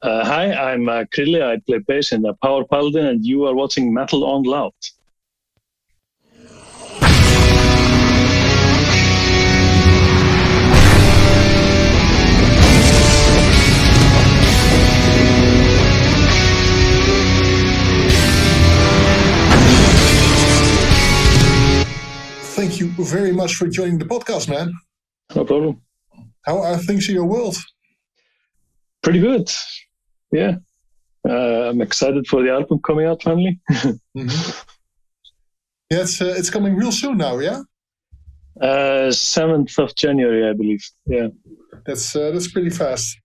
Uh, 0.00 0.24
hi, 0.24 0.52
I'm 0.52 0.88
uh, 0.88 1.04
Krille. 1.12 1.42
I 1.42 1.58
play 1.66 1.78
bass 1.78 2.12
in 2.12 2.22
the 2.22 2.32
Power 2.34 2.64
Paladin, 2.64 3.06
and 3.06 3.26
you 3.26 3.46
are 3.46 3.54
watching 3.54 3.92
Metal 3.92 4.24
on 4.24 4.44
Loud. 4.44 4.72
Thank 22.54 22.78
you 22.78 22.92
very 22.98 23.32
much 23.32 23.54
for 23.54 23.66
joining 23.66 23.98
the 23.98 24.04
podcast, 24.04 24.48
man. 24.48 24.72
No 25.34 25.44
problem. 25.44 25.82
How 26.42 26.58
are 26.62 26.76
things 26.76 27.08
in 27.08 27.16
your 27.16 27.24
world? 27.24 27.56
Pretty 29.02 29.18
good. 29.18 29.50
Yeah. 30.32 30.56
Uh, 31.28 31.70
I'm 31.70 31.80
excited 31.80 32.26
for 32.26 32.42
the 32.42 32.50
album 32.50 32.80
coming 32.86 33.06
out 33.06 33.22
finally. 33.22 33.60
mm-hmm. 33.70 34.50
Yeah, 35.90 36.02
it's 36.02 36.20
uh, 36.20 36.34
it's 36.36 36.50
coming 36.50 36.76
real 36.76 36.92
soon 36.92 37.18
now. 37.18 37.38
Yeah. 37.38 37.62
Uh, 38.60 39.10
seventh 39.10 39.78
of 39.78 39.94
January, 39.94 40.48
I 40.48 40.52
believe. 40.52 40.84
Yeah. 41.06 41.28
That's 41.86 42.14
uh, 42.14 42.30
that's 42.30 42.50
pretty 42.50 42.70
fast. 42.70 43.18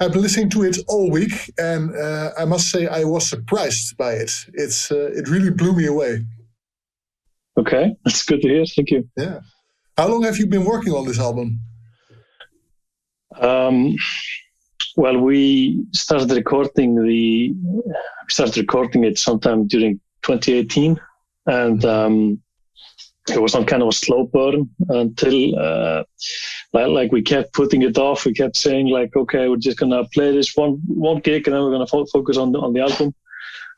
I've 0.00 0.12
been 0.12 0.22
listening 0.22 0.50
to 0.50 0.64
it 0.64 0.78
all 0.88 1.10
week, 1.10 1.52
and 1.56 1.94
uh, 1.94 2.30
I 2.36 2.44
must 2.44 2.70
say 2.70 2.88
I 2.88 3.04
was 3.04 3.28
surprised 3.28 3.96
by 3.96 4.14
it. 4.14 4.32
It's 4.54 4.90
uh, 4.90 5.10
it 5.12 5.28
really 5.28 5.50
blew 5.50 5.74
me 5.74 5.86
away. 5.86 6.24
Okay, 7.56 7.94
that's 8.04 8.24
good 8.24 8.42
to 8.42 8.48
hear. 8.48 8.64
Thank 8.66 8.90
you. 8.90 9.08
Yeah. 9.16 9.40
How 9.96 10.08
long 10.08 10.24
have 10.24 10.38
you 10.38 10.46
been 10.46 10.64
working 10.64 10.92
on 10.92 11.06
this 11.06 11.20
album? 11.20 11.60
Um, 13.40 13.94
well, 14.96 15.18
we 15.18 15.84
started 15.92 16.30
recording 16.30 16.94
the 16.94 17.52
we 17.52 18.30
started 18.30 18.56
recording 18.56 19.04
it 19.04 19.18
sometime 19.18 19.66
during 19.66 20.00
2018, 20.22 21.00
and 21.46 21.84
um, 21.84 22.40
it 23.28 23.40
was 23.40 23.52
some 23.52 23.64
kind 23.64 23.82
of 23.82 23.88
a 23.88 23.92
slow 23.92 24.26
burn 24.26 24.68
until 24.88 25.58
uh, 25.58 26.04
like, 26.72 26.88
like, 26.88 27.12
we 27.12 27.22
kept 27.22 27.52
putting 27.52 27.82
it 27.82 27.98
off. 27.98 28.24
We 28.24 28.34
kept 28.34 28.56
saying 28.56 28.88
like, 28.88 29.16
okay, 29.16 29.48
we're 29.48 29.56
just 29.56 29.78
gonna 29.78 30.04
play 30.12 30.32
this 30.32 30.54
one 30.56 30.80
one 30.86 31.20
gig, 31.20 31.46
and 31.46 31.54
then 31.54 31.62
we're 31.62 31.72
gonna 31.72 31.86
fo- 31.86 32.06
focus 32.06 32.36
on 32.36 32.52
the, 32.52 32.60
on 32.60 32.72
the 32.72 32.80
album. 32.80 33.14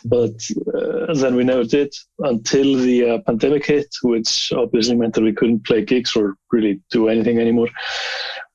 But 0.05 0.35
uh, 0.75 1.15
then 1.15 1.37
we 1.37 1.45
never 1.45 1.65
did 1.65 1.93
until 2.19 2.77
the 2.77 3.11
uh, 3.11 3.19
pandemic 3.27 3.67
hit, 3.67 3.89
which 4.03 4.53
obviously 4.53 4.95
meant 4.95 5.15
that 5.15 5.25
we 5.25 5.33
couldn't 5.33 5.65
play 5.67 5.85
gigs 5.85 6.15
or 6.15 6.37
really 6.53 6.81
do 6.91 7.09
anything 7.09 7.39
anymore. 7.39 7.69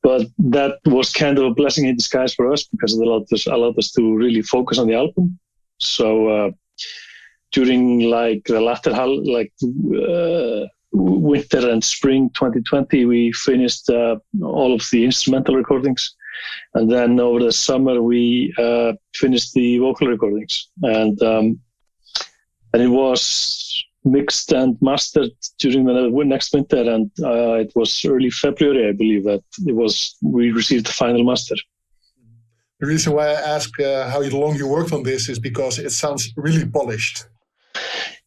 But 0.04 0.28
that 0.40 0.80
was 0.86 1.14
kind 1.14 1.38
of 1.38 1.46
a 1.46 1.54
blessing 1.54 1.86
in 1.86 1.96
disguise 1.96 2.34
for 2.34 2.52
us 2.52 2.64
because 2.64 2.98
it 2.98 3.06
allowed 3.06 3.32
us, 3.32 3.46
allowed 3.46 3.78
us 3.78 3.92
to 3.92 4.16
really 4.16 4.42
focus 4.42 4.80
on 4.80 4.88
the 4.88 4.96
album. 4.96 5.38
So 5.78 6.28
uh, 6.28 6.52
during 7.52 8.02
like 8.02 8.44
the 8.46 8.62
latter 8.62 8.94
half, 8.94 9.10
like 9.24 9.54
uh, 9.64 10.66
winter 10.92 11.70
and 11.70 11.84
spring 11.84 12.30
2020, 12.34 13.06
we 13.06 13.32
finished 13.34 13.90
uh, 13.90 14.18
all 14.44 14.74
of 14.74 14.84
the 14.92 15.06
instrumental 15.06 15.56
recordings. 15.56 16.16
And 16.74 16.92
then 16.92 17.20
over 17.20 17.44
the 17.44 17.52
summer, 17.52 18.02
we 18.02 18.54
uh, 18.58 18.94
finished 19.14 19.54
the 19.54 19.78
vocal 19.78 20.08
recordings. 20.08 20.70
And, 20.82 21.22
um, 21.22 21.60
and 22.74 22.82
it 22.82 22.88
was 22.88 23.84
mixed 24.04 24.52
and 24.52 24.78
mastered 24.82 25.32
during 25.60 25.86
the 25.86 26.10
next 26.26 26.54
winter, 26.54 26.82
and 26.90 27.12
uh, 27.24 27.54
it 27.54 27.72
was 27.76 28.04
early 28.06 28.30
February, 28.30 28.90
I 28.90 28.94
believe, 28.94 29.24
that 29.26 29.44
it 29.66 29.76
was 29.76 30.16
we 30.22 30.52
received 30.52 30.88
the 30.88 30.94
final 30.94 31.24
master. 31.24 31.56
The 32.80 32.88
reason 32.88 33.14
why 33.14 33.28
I 33.28 33.56
ask 33.56 33.80
uh, 33.80 34.10
how 34.10 34.22
long 34.22 34.56
you 34.56 34.68
worked 34.68 34.92
on 34.92 35.04
this 35.04 35.30
is 35.30 35.38
because 35.38 35.78
it 35.78 35.92
sounds 35.92 36.34
really 36.36 36.68
polished. 36.68 37.26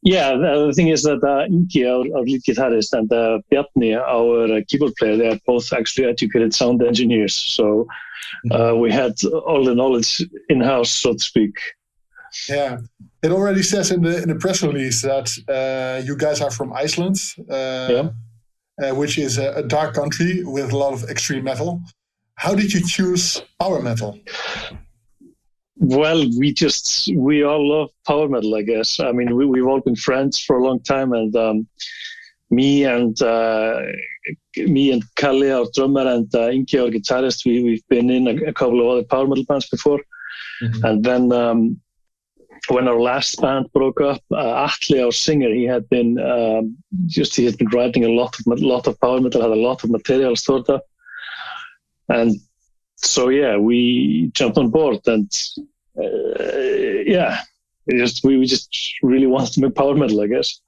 Yeah, 0.02 0.36
the 0.36 0.72
thing 0.76 0.88
is 0.88 1.02
that 1.04 1.24
uh, 1.24 1.48
Inki, 1.48 1.88
our, 1.88 2.04
our 2.16 2.22
lead 2.22 2.42
guitarist, 2.42 2.92
and 2.92 3.10
uh, 3.10 3.38
Bjarni, 3.50 3.98
our 3.98 4.58
uh, 4.58 4.60
keyboard 4.68 4.92
player, 4.98 5.16
they 5.16 5.28
are 5.28 5.40
both 5.46 5.72
actually 5.72 6.06
educated 6.06 6.54
sound 6.54 6.82
engineers. 6.82 7.34
So 7.34 7.86
uh, 8.50 8.56
mm-hmm. 8.56 8.80
we 8.80 8.92
had 8.92 9.14
all 9.24 9.64
the 9.64 9.74
knowledge 9.74 10.22
in 10.50 10.60
house, 10.60 10.90
so 10.90 11.14
to 11.14 11.18
speak. 11.18 11.54
Yeah, 12.48 12.78
it 13.24 13.32
already 13.32 13.62
says 13.62 13.90
in 13.90 14.02
the 14.02 14.22
in 14.22 14.28
the 14.28 14.34
press 14.34 14.62
release 14.62 15.00
that 15.02 15.28
uh, 15.48 16.04
you 16.06 16.14
guys 16.16 16.42
are 16.42 16.50
from 16.50 16.72
Iceland, 16.74 17.16
uh, 17.50 17.88
yeah. 17.94 18.08
uh, 18.82 18.94
which 18.94 19.16
is 19.18 19.38
a, 19.38 19.48
a, 19.54 19.62
dark 19.62 19.94
country 19.94 20.44
with 20.44 20.72
a 20.72 20.76
lot 20.76 20.92
of 20.92 21.04
extreme 21.04 21.44
metal. 21.44 21.80
How 22.34 22.54
did 22.54 22.72
you 22.74 22.82
choose 22.86 23.42
power 23.58 23.80
metal? 23.80 24.18
Well, 25.76 26.20
we 26.38 26.52
just 26.52 27.10
we 27.16 27.42
all 27.44 27.66
love 27.66 27.90
power 28.06 28.28
metal, 28.28 28.54
I 28.56 28.62
guess. 28.62 29.00
I 29.00 29.12
mean, 29.12 29.34
we, 29.36 29.46
we've 29.46 29.66
all 29.66 29.80
been 29.80 29.96
friends 29.96 30.38
for 30.38 30.58
a 30.58 30.62
long 30.62 30.80
time, 30.80 31.14
and 31.14 31.34
um, 31.34 31.66
me 32.50 32.84
and 32.84 33.20
uh, 33.22 33.80
me 34.56 34.92
and 34.92 35.02
Kalle, 35.16 35.50
our 35.60 35.66
drummer, 35.74 36.06
and 36.06 36.28
uh, 36.34 36.50
Inki, 36.58 36.76
our 36.82 36.90
guitarist, 36.90 37.46
we 37.46 37.62
we've 37.62 37.88
been 37.88 38.10
in 38.10 38.28
a, 38.28 38.34
a 38.50 38.52
couple 38.52 38.80
of 38.82 38.86
other 38.92 39.04
power 39.04 39.26
metal 39.26 39.44
bands 39.48 39.68
before, 39.70 40.00
mm-hmm. 40.62 40.84
and 40.84 41.02
then. 41.02 41.32
Um, 41.32 41.80
when 42.68 42.88
our 42.88 43.00
last 43.00 43.40
band 43.40 43.72
broke 43.72 44.00
up, 44.00 44.22
uh, 44.32 44.66
Atli, 44.66 45.02
our 45.02 45.12
singer, 45.12 45.52
he 45.52 45.64
had 45.64 45.88
been 45.88 46.18
um, 46.20 46.76
just 47.06 47.36
he 47.36 47.44
had 47.44 47.58
been 47.58 47.68
writing 47.68 48.04
a 48.04 48.08
lot 48.08 48.38
of 48.38 48.46
lot 48.60 48.86
of 48.86 48.98
power 49.00 49.20
metal, 49.20 49.42
had 49.42 49.50
a 49.50 49.54
lot 49.54 49.84
of 49.84 49.90
material 49.90 50.36
stored 50.36 50.68
up, 50.70 50.84
and 52.08 52.36
so 52.96 53.28
yeah, 53.28 53.56
we 53.56 54.30
jumped 54.34 54.58
on 54.58 54.70
board, 54.70 55.00
and 55.06 55.30
uh, 55.98 56.58
yeah, 57.06 57.40
just 57.90 58.24
we, 58.24 58.38
we 58.38 58.46
just 58.46 58.94
really 59.02 59.26
wanted 59.26 59.52
to 59.54 59.60
make 59.60 59.74
power 59.74 59.94
metal, 59.94 60.20
I 60.20 60.26
guess. 60.26 60.60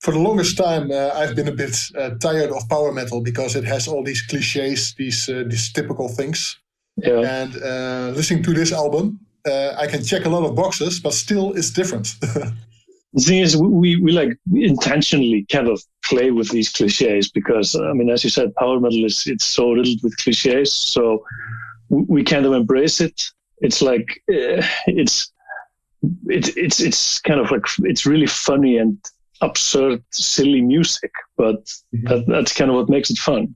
For 0.00 0.12
the 0.12 0.20
longest 0.20 0.56
time, 0.56 0.90
uh, 0.90 1.10
I've 1.14 1.34
been 1.34 1.48
a 1.48 1.52
bit 1.52 1.76
uh, 1.98 2.10
tired 2.20 2.50
of 2.50 2.68
power 2.68 2.92
metal 2.92 3.20
because 3.20 3.56
it 3.56 3.64
has 3.64 3.88
all 3.88 4.04
these 4.04 4.22
cliches, 4.22 4.94
these 4.94 5.28
uh, 5.28 5.44
these 5.46 5.72
typical 5.72 6.08
things. 6.08 6.58
Yeah. 6.96 7.42
And 7.42 7.62
uh, 7.62 8.16
listening 8.16 8.42
to 8.44 8.54
this 8.54 8.72
album, 8.72 9.20
uh, 9.46 9.74
I 9.78 9.86
can 9.86 10.04
check 10.04 10.24
a 10.24 10.28
lot 10.28 10.44
of 10.44 10.54
boxes, 10.54 11.00
but 11.00 11.14
still 11.14 11.52
it's 11.52 11.70
different. 11.70 12.14
the 12.20 12.52
thing 13.20 13.38
is, 13.38 13.56
we, 13.56 13.96
we 13.96 14.12
like 14.12 14.38
intentionally 14.54 15.46
kind 15.50 15.68
of 15.68 15.82
play 16.04 16.30
with 16.30 16.50
these 16.50 16.68
cliches 16.68 17.30
because, 17.30 17.74
I 17.74 17.92
mean, 17.92 18.10
as 18.10 18.24
you 18.24 18.30
said, 18.30 18.54
power 18.56 18.78
metal 18.80 19.04
is 19.04 19.26
it's 19.26 19.44
so 19.44 19.72
riddled 19.72 20.00
with 20.02 20.16
cliches. 20.18 20.72
So 20.72 21.24
we 21.88 22.24
kind 22.24 22.46
of 22.46 22.52
embrace 22.52 23.00
it. 23.00 23.22
It's 23.60 23.80
like 23.80 24.06
uh, 24.30 24.62
it's 24.86 25.32
it's 26.26 26.48
it's 26.56 26.80
it's 26.80 27.18
kind 27.20 27.40
of 27.40 27.50
like 27.50 27.64
it's 27.80 28.06
really 28.06 28.26
funny 28.26 28.76
and 28.76 28.98
absurd, 29.40 30.02
silly 30.10 30.60
music, 30.60 31.12
but 31.36 31.64
mm-hmm. 31.64 32.08
that, 32.08 32.26
that's 32.26 32.54
kind 32.54 32.70
of 32.70 32.76
what 32.76 32.88
makes 32.88 33.10
it 33.10 33.18
fun. 33.18 33.54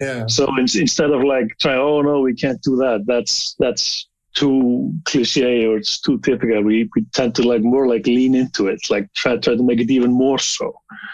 Yeah. 0.00 0.26
So 0.26 0.46
in, 0.56 0.66
instead 0.74 1.10
of 1.10 1.22
like 1.22 1.48
trying, 1.60 1.78
oh 1.78 2.00
no, 2.00 2.20
we 2.20 2.34
can't 2.34 2.60
do 2.62 2.76
that. 2.76 3.04
That's 3.06 3.54
that's 3.58 4.08
too 4.34 4.92
cliche 5.04 5.66
or 5.66 5.76
it's 5.76 6.00
too 6.00 6.18
typical. 6.20 6.62
We, 6.62 6.88
we 6.94 7.04
tend 7.12 7.34
to 7.36 7.42
like 7.42 7.62
more 7.62 7.86
like 7.86 8.06
lean 8.06 8.34
into 8.34 8.68
it, 8.68 8.80
like 8.90 9.12
try 9.14 9.36
try 9.36 9.56
to 9.56 9.62
make 9.62 9.80
it 9.80 9.90
even 9.90 10.12
more 10.12 10.38
so. 10.38 10.72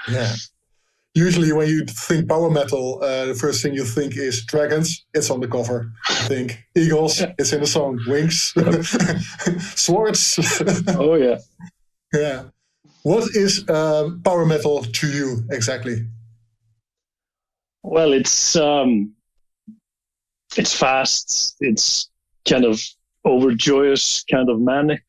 Yeah. 0.08 0.34
Usually, 1.14 1.50
when 1.50 1.68
you 1.68 1.86
think 1.86 2.28
power 2.28 2.50
metal, 2.50 2.98
uh, 3.02 3.24
the 3.24 3.34
first 3.34 3.62
thing 3.62 3.72
you 3.72 3.84
think 3.84 4.18
is 4.18 4.44
dragons. 4.44 5.06
It's 5.14 5.30
on 5.30 5.40
the 5.40 5.48
cover. 5.48 5.90
I 6.10 6.14
think 6.28 6.62
eagles. 6.74 7.20
Yeah. 7.20 7.32
It's 7.38 7.54
in 7.54 7.60
the 7.60 7.66
song. 7.66 7.98
Wings, 8.06 8.52
swords. 9.74 10.38
oh 10.88 11.14
yeah. 11.14 11.38
Yeah. 12.12 12.42
What 13.02 13.30
is 13.34 13.66
um, 13.70 14.20
power 14.22 14.44
metal 14.44 14.82
to 14.82 15.06
you 15.08 15.44
exactly? 15.50 16.06
Well, 17.82 18.12
it's 18.12 18.56
um, 18.56 19.14
it's 20.56 20.74
fast. 20.74 21.56
It's 21.60 22.10
kind 22.46 22.64
of 22.64 22.82
overjoyous, 23.26 24.24
kind 24.30 24.48
of 24.48 24.60
manic, 24.60 25.02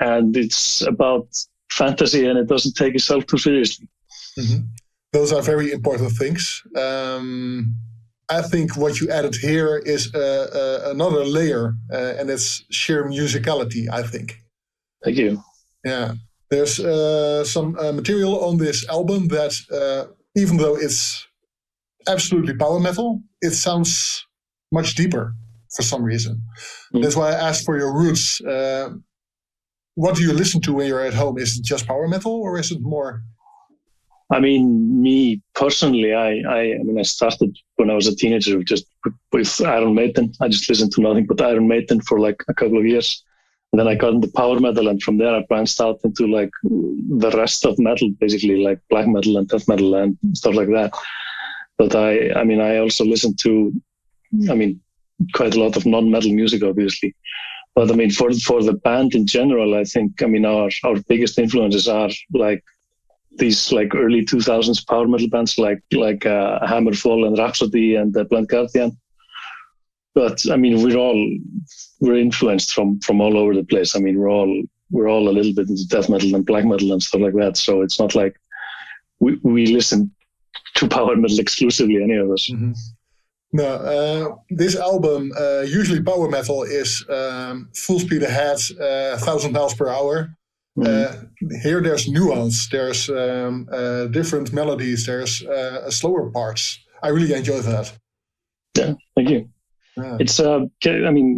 and 0.00 0.36
it's 0.36 0.82
about 0.82 1.26
fantasy 1.70 2.26
and 2.26 2.38
it 2.38 2.48
doesn't 2.48 2.74
take 2.74 2.94
itself 2.94 3.26
too 3.26 3.38
seriously. 3.38 3.88
Mm-hmm. 4.38 4.60
Those 5.12 5.32
are 5.32 5.42
very 5.42 5.72
important 5.72 6.12
things. 6.12 6.62
Um, 6.76 7.74
I 8.28 8.42
think 8.42 8.76
what 8.76 9.00
you 9.00 9.08
added 9.10 9.36
here 9.36 9.78
is 9.78 10.12
uh, 10.14 10.18
uh, 10.18 10.90
another 10.90 11.24
layer, 11.24 11.74
uh, 11.92 12.14
and 12.18 12.28
it's 12.28 12.64
sheer 12.70 13.04
musicality. 13.04 13.88
I 13.90 14.02
think. 14.02 14.42
Thank 15.04 15.16
you. 15.16 15.40
Yeah, 15.84 16.14
there's 16.50 16.80
uh, 16.80 17.44
some 17.44 17.76
uh, 17.78 17.92
material 17.92 18.44
on 18.44 18.58
this 18.58 18.88
album 18.88 19.28
that, 19.28 19.54
uh, 19.72 20.12
even 20.34 20.56
though 20.56 20.76
it's 20.76 21.26
absolutely 22.08 22.56
power 22.56 22.80
metal, 22.80 23.22
it 23.40 23.52
sounds 23.52 24.26
much 24.72 24.96
deeper 24.96 25.34
for 25.74 25.82
some 25.82 26.02
reason. 26.02 26.42
Mm. 26.94 27.02
That's 27.02 27.16
why 27.16 27.30
I 27.30 27.48
asked 27.48 27.64
for 27.64 27.76
your 27.78 27.92
roots. 27.92 28.40
Uh, 28.40 28.90
what 29.94 30.14
do 30.14 30.22
you 30.22 30.32
listen 30.32 30.60
to 30.62 30.74
when 30.74 30.86
you're 30.86 31.04
at 31.04 31.14
home? 31.14 31.38
Is 31.38 31.58
it 31.58 31.64
just 31.64 31.86
power 31.86 32.06
metal 32.06 32.32
or 32.32 32.58
is 32.58 32.70
it 32.70 32.80
more? 32.80 33.22
I 34.30 34.40
mean, 34.40 35.00
me 35.02 35.40
personally, 35.54 36.12
I, 36.12 36.40
I, 36.48 36.60
I 36.74 36.82
mean, 36.82 36.98
I 36.98 37.02
started 37.02 37.56
when 37.76 37.90
I 37.90 37.94
was 37.94 38.08
a 38.08 38.16
teenager 38.16 38.60
just 38.62 38.86
with 39.32 39.60
Iron 39.64 39.94
Maiden. 39.94 40.32
I 40.40 40.48
just 40.48 40.68
listened 40.68 40.92
to 40.92 41.00
nothing 41.00 41.26
but 41.26 41.40
Iron 41.40 41.68
Maiden 41.68 42.00
for 42.00 42.18
like 42.18 42.42
a 42.48 42.54
couple 42.54 42.78
of 42.78 42.84
years. 42.84 43.22
And 43.72 43.80
then 43.80 43.88
I 43.88 43.94
got 43.94 44.14
into 44.14 44.28
power 44.28 44.58
metal, 44.58 44.88
and 44.88 45.02
from 45.02 45.18
there 45.18 45.34
I 45.34 45.44
branched 45.48 45.80
out 45.80 46.00
into 46.04 46.26
like 46.26 46.50
the 46.62 47.30
rest 47.36 47.66
of 47.66 47.78
metal, 47.78 48.10
basically 48.20 48.62
like 48.62 48.80
black 48.90 49.06
metal 49.06 49.36
and 49.38 49.48
death 49.48 49.68
metal 49.68 49.94
and 49.94 50.16
stuff 50.34 50.54
like 50.54 50.68
that. 50.68 50.92
But 51.78 51.94
I, 51.94 52.32
I 52.32 52.44
mean, 52.44 52.60
I 52.60 52.78
also 52.78 53.04
listened 53.04 53.38
to, 53.40 53.72
I 54.50 54.54
mean, 54.54 54.80
quite 55.34 55.54
a 55.54 55.60
lot 55.60 55.76
of 55.76 55.86
non-metal 55.86 56.32
music, 56.32 56.62
obviously. 56.62 57.14
But 57.74 57.90
I 57.90 57.94
mean, 57.94 58.10
for 58.10 58.32
for 58.32 58.62
the 58.62 58.72
band 58.72 59.14
in 59.14 59.26
general, 59.26 59.74
I 59.74 59.84
think, 59.84 60.22
I 60.22 60.26
mean, 60.26 60.46
our 60.46 60.70
our 60.84 60.96
biggest 61.08 61.38
influences 61.38 61.88
are 61.88 62.10
like 62.32 62.64
these 63.38 63.70
like 63.70 63.94
early 63.94 64.24
2000s 64.24 64.86
power 64.86 65.06
metal 65.06 65.28
bands 65.28 65.58
like 65.58 65.82
like 65.92 66.24
uh, 66.24 66.58
Hammerfall 66.60 67.26
and 67.26 67.36
Rhapsody 67.36 67.94
and 67.96 68.16
uh, 68.16 68.24
Blind 68.24 68.48
Guardian. 68.48 68.96
But 70.14 70.40
I 70.50 70.56
mean, 70.56 70.82
we're 70.82 70.96
all 70.96 71.36
we're 72.00 72.16
influenced 72.16 72.72
from 72.72 72.98
from 73.00 73.20
all 73.20 73.36
over 73.36 73.54
the 73.54 73.64
place. 73.64 73.94
I 73.94 73.98
mean, 73.98 74.18
we're 74.18 74.30
all 74.30 74.62
we're 74.90 75.08
all 75.08 75.28
a 75.28 75.36
little 75.36 75.52
bit 75.52 75.68
into 75.68 75.86
death 75.88 76.08
metal 76.08 76.34
and 76.34 76.46
black 76.46 76.64
metal 76.64 76.92
and 76.92 77.02
stuff 77.02 77.20
like 77.20 77.34
that. 77.34 77.58
So 77.58 77.82
it's 77.82 78.00
not 78.00 78.14
like 78.14 78.40
we 79.20 79.38
we 79.42 79.66
listen 79.66 80.10
to 80.76 80.88
power 80.88 81.16
metal 81.16 81.38
exclusively, 81.38 82.02
any 82.02 82.16
of 82.16 82.30
us. 82.30 82.48
Mm-hmm. 82.50 82.72
No, 83.56 83.64
uh, 83.64 84.36
this 84.50 84.76
album, 84.76 85.32
uh, 85.38 85.60
usually 85.60 86.02
power 86.02 86.28
metal, 86.28 86.62
is 86.64 87.04
um, 87.08 87.70
full 87.74 88.00
speed 88.00 88.22
ahead, 88.22 88.58
uh, 88.78 89.16
thousand 89.16 89.52
miles 89.52 89.74
per 89.74 89.88
hour. 89.88 90.36
Mm-hmm. 90.78 91.48
here, 91.62 91.80
there's 91.80 92.06
nuance. 92.06 92.68
There's 92.68 93.08
um, 93.08 93.66
uh, 93.72 94.08
different 94.18 94.52
melodies. 94.52 95.06
There's 95.06 95.42
uh, 95.42 95.90
slower 95.90 96.30
parts. 96.30 96.78
I 97.02 97.08
really 97.08 97.32
enjoy 97.32 97.60
that. 97.60 97.86
Yeah, 98.76 98.92
thank 99.14 99.30
you. 99.30 99.48
Yeah. 99.96 100.18
It's 100.20 100.38
uh, 100.38 100.60
I 100.84 101.10
mean, 101.10 101.28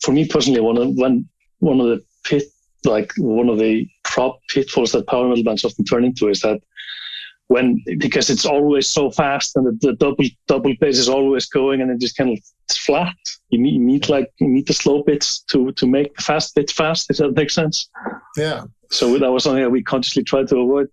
for 0.00 0.10
me 0.10 0.26
personally, 0.26 0.60
one 0.60 0.76
of 0.76 0.88
one 0.96 1.28
one 1.60 1.78
of 1.78 1.86
the 1.86 2.00
pit 2.24 2.42
like 2.84 3.12
one 3.16 3.48
of 3.48 3.58
the 3.58 3.86
prop 4.02 4.40
pitfalls 4.48 4.90
that 4.92 5.06
power 5.06 5.28
metal 5.28 5.44
bands 5.44 5.64
often 5.64 5.84
turn 5.84 6.04
into 6.04 6.28
is 6.28 6.40
that 6.40 6.60
when 7.50 7.82
because 7.98 8.30
it's 8.30 8.46
always 8.46 8.86
so 8.86 9.10
fast 9.10 9.56
and 9.56 9.66
the, 9.66 9.72
the, 9.84 9.92
double 9.94 10.24
double 10.46 10.72
bass 10.80 10.98
is 10.98 11.08
always 11.08 11.46
going 11.46 11.80
and 11.80 11.90
it 11.90 12.00
just 12.00 12.16
kind 12.16 12.30
of 12.30 12.38
it's 12.64 12.78
flat. 12.78 13.16
You 13.48 13.58
need, 13.58 13.74
you 13.74 13.80
need 13.80 14.08
like 14.08 14.28
you 14.38 14.46
need 14.46 14.68
the 14.68 14.72
slow 14.72 15.02
bits 15.02 15.40
to 15.50 15.72
to 15.72 15.86
make 15.86 16.14
the 16.14 16.22
fast 16.22 16.54
bits 16.54 16.72
fast. 16.72 17.08
Does 17.08 17.18
that 17.18 17.32
make 17.32 17.50
sense? 17.50 17.90
Yeah. 18.36 18.66
So 18.90 19.18
that 19.18 19.32
was 19.32 19.42
something 19.42 19.64
that 19.64 19.70
we 19.70 19.82
consciously 19.82 20.22
tried 20.22 20.46
to 20.48 20.58
avoid. 20.58 20.88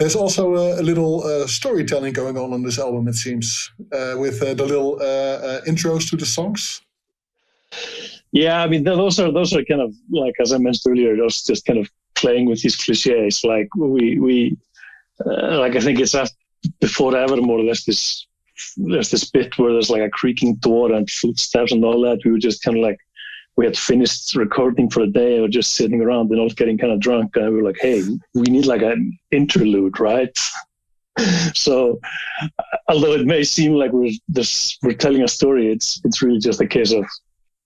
There's 0.00 0.16
also 0.16 0.56
a, 0.56 0.80
a 0.80 0.84
little 0.90 1.22
uh, 1.22 1.46
storytelling 1.46 2.12
going 2.12 2.36
on 2.36 2.52
on 2.52 2.62
this 2.64 2.78
album, 2.80 3.06
it 3.06 3.14
seems, 3.14 3.70
uh, 3.92 4.16
with 4.18 4.42
uh, 4.42 4.52
the 4.54 4.64
little 4.64 4.98
uh, 5.00 5.38
uh, 5.48 5.60
intros 5.62 6.10
to 6.10 6.16
the 6.16 6.26
songs. 6.26 6.82
Yeah, 8.32 8.64
I 8.64 8.66
mean 8.66 8.82
those 8.82 9.20
are 9.20 9.30
those 9.30 9.54
are 9.54 9.64
kind 9.64 9.80
of 9.80 9.94
like 10.10 10.34
as 10.40 10.52
I 10.52 10.58
mentioned 10.58 10.92
earlier, 10.92 11.16
those 11.16 11.44
just 11.44 11.64
kind 11.66 11.78
of 11.78 11.88
playing 12.16 12.50
with 12.50 12.62
these 12.62 12.74
cliches. 12.74 13.44
Like 13.44 13.68
we 13.76 14.18
we 14.18 14.56
uh, 15.24 15.58
like 15.58 15.76
I 15.76 15.80
think 15.80 16.00
it's 16.00 16.14
after, 16.14 16.34
before 16.80 17.16
Evermore. 17.16 17.64
There's 17.64 17.84
this 17.84 18.26
there's 18.76 19.10
this 19.10 19.30
bit 19.30 19.58
where 19.58 19.72
there's 19.72 19.90
like 19.90 20.02
a 20.02 20.10
creaking 20.10 20.56
door 20.56 20.92
and 20.92 21.08
footsteps 21.08 21.72
and 21.72 21.84
all 21.84 22.00
that. 22.02 22.20
We 22.24 22.32
were 22.32 22.38
just 22.38 22.62
kind 22.62 22.76
of 22.76 22.82
like 22.82 22.98
we 23.56 23.64
had 23.64 23.76
finished 23.76 24.34
recording 24.34 24.90
for 24.90 25.06
the 25.06 25.12
day. 25.12 25.36
We 25.36 25.42
were 25.42 25.48
just 25.48 25.72
sitting 25.74 26.00
around 26.02 26.30
and 26.30 26.40
all 26.40 26.50
getting 26.50 26.78
kind 26.78 26.92
of 26.92 27.00
drunk, 27.00 27.36
and 27.36 27.50
we 27.50 27.62
were 27.62 27.68
like, 27.68 27.78
"Hey, 27.80 28.02
we 28.34 28.42
need 28.42 28.66
like 28.66 28.82
an 28.82 29.18
interlude, 29.30 29.98
right?" 29.98 30.36
so, 31.54 31.98
although 32.88 33.12
it 33.12 33.26
may 33.26 33.44
seem 33.44 33.72
like 33.72 33.92
we're 33.92 34.12
this 34.28 34.78
we're 34.82 34.92
telling 34.92 35.22
a 35.22 35.28
story, 35.28 35.72
it's 35.72 36.00
it's 36.04 36.22
really 36.22 36.38
just 36.38 36.60
a 36.60 36.66
case 36.66 36.92
of 36.92 37.04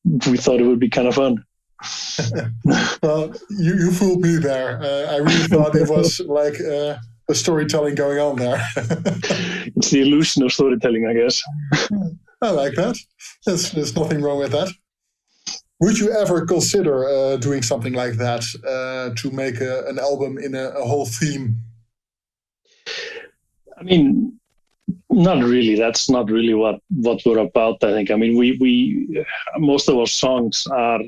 we 0.04 0.36
thought 0.36 0.60
it 0.60 0.66
would 0.66 0.80
be 0.80 0.88
kind 0.88 1.08
of 1.08 1.14
fun. 1.14 1.44
well, 3.02 3.32
you, 3.50 3.74
you 3.74 3.90
fooled 3.90 4.20
me 4.20 4.36
there. 4.36 4.80
Uh, 4.82 5.14
I 5.14 5.16
really 5.16 5.48
thought 5.48 5.74
it 5.74 5.88
was 5.88 6.20
like 6.26 6.60
uh, 6.60 6.96
the 7.30 7.36
storytelling 7.36 7.94
going 7.94 8.18
on 8.18 8.36
there. 8.36 8.60
it's 9.76 9.90
the 9.90 10.02
illusion 10.02 10.42
of 10.42 10.52
storytelling, 10.52 11.06
I 11.06 11.14
guess. 11.14 11.40
I 12.42 12.50
like 12.50 12.74
that. 12.74 12.98
There's, 13.46 13.70
there's 13.70 13.94
nothing 13.94 14.20
wrong 14.20 14.38
with 14.38 14.50
that. 14.50 14.68
Would 15.78 15.96
you 15.98 16.10
ever 16.10 16.44
consider 16.44 17.08
uh, 17.08 17.36
doing 17.36 17.62
something 17.62 17.92
like 17.92 18.14
that 18.14 18.42
uh, 18.66 19.14
to 19.14 19.30
make 19.30 19.60
a, 19.60 19.86
an 19.86 20.00
album 20.00 20.38
in 20.38 20.56
a, 20.56 20.70
a, 20.70 20.84
whole 20.84 21.06
theme? 21.06 21.56
I 23.78 23.84
mean, 23.84 24.38
not 25.08 25.44
really. 25.44 25.76
That's 25.76 26.10
not 26.10 26.28
really 26.30 26.54
what, 26.54 26.80
what 26.88 27.22
we're 27.24 27.38
about. 27.38 27.84
I 27.84 27.92
think. 27.92 28.10
I 28.10 28.16
mean, 28.16 28.36
we 28.36 28.58
we 28.60 29.24
most 29.56 29.88
of 29.88 29.96
our 29.96 30.06
songs 30.06 30.66
are 30.72 31.00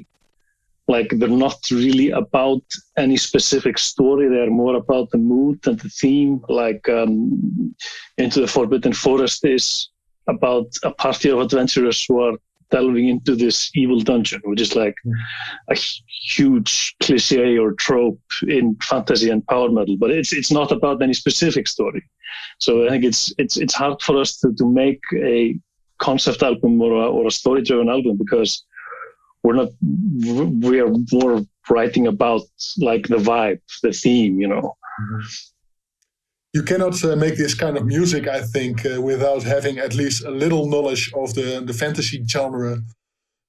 like 0.88 1.10
they're 1.16 1.28
not 1.28 1.58
really 1.70 2.10
about 2.10 2.62
any 2.96 3.16
specific 3.16 3.78
story 3.78 4.28
they're 4.28 4.50
more 4.50 4.76
about 4.76 5.10
the 5.10 5.18
mood 5.18 5.58
and 5.66 5.78
the 5.80 5.88
theme 5.88 6.40
like 6.48 6.88
um, 6.88 7.74
into 8.18 8.40
the 8.40 8.46
forbidden 8.46 8.92
forest 8.92 9.44
is 9.44 9.88
about 10.28 10.66
a 10.82 10.90
party 10.90 11.30
of 11.30 11.38
adventurers 11.40 12.04
who 12.04 12.20
are 12.20 12.36
delving 12.70 13.08
into 13.08 13.36
this 13.36 13.70
evil 13.74 14.00
dungeon 14.00 14.40
which 14.44 14.60
is 14.60 14.74
like 14.74 14.94
mm. 15.06 15.12
a 15.68 15.76
huge 16.34 16.96
cliche 17.00 17.58
or 17.58 17.72
trope 17.72 18.20
in 18.48 18.74
fantasy 18.76 19.28
and 19.30 19.46
power 19.46 19.70
metal 19.70 19.96
but 19.96 20.10
it's 20.10 20.32
it's 20.32 20.50
not 20.50 20.72
about 20.72 21.02
any 21.02 21.12
specific 21.12 21.68
story 21.68 22.02
so 22.58 22.86
i 22.86 22.88
think 22.88 23.04
it's 23.04 23.32
it's 23.36 23.56
it's 23.58 23.74
hard 23.74 24.00
for 24.00 24.18
us 24.18 24.38
to, 24.38 24.52
to 24.54 24.66
make 24.66 25.02
a 25.16 25.54
concept 25.98 26.42
album 26.42 26.80
or 26.80 26.92
a, 26.92 27.06
or 27.06 27.26
a 27.26 27.30
story 27.30 27.62
driven 27.62 27.88
album 27.88 28.16
because 28.16 28.64
we're 29.42 29.54
not 29.54 29.68
we 30.62 30.80
are 30.80 30.92
more 31.12 31.42
writing 31.70 32.06
about 32.06 32.42
like 32.78 33.06
the 33.08 33.16
vibe 33.16 33.60
the 33.82 33.92
theme 33.92 34.40
you 34.40 34.48
know? 34.48 34.76
Mm-hmm. 35.00 35.20
you 36.52 36.62
cannot 36.62 37.02
uh, 37.04 37.16
make 37.16 37.36
this 37.36 37.54
kind 37.54 37.76
of 37.76 37.84
music 37.86 38.28
i 38.28 38.40
think 38.42 38.84
uh, 38.86 39.00
without 39.00 39.42
having 39.42 39.78
at 39.78 39.94
least 39.94 40.24
a 40.24 40.30
little 40.30 40.68
knowledge 40.68 41.12
of 41.16 41.34
the 41.34 41.62
the 41.64 41.72
fantasy 41.72 42.22
genre. 42.26 42.78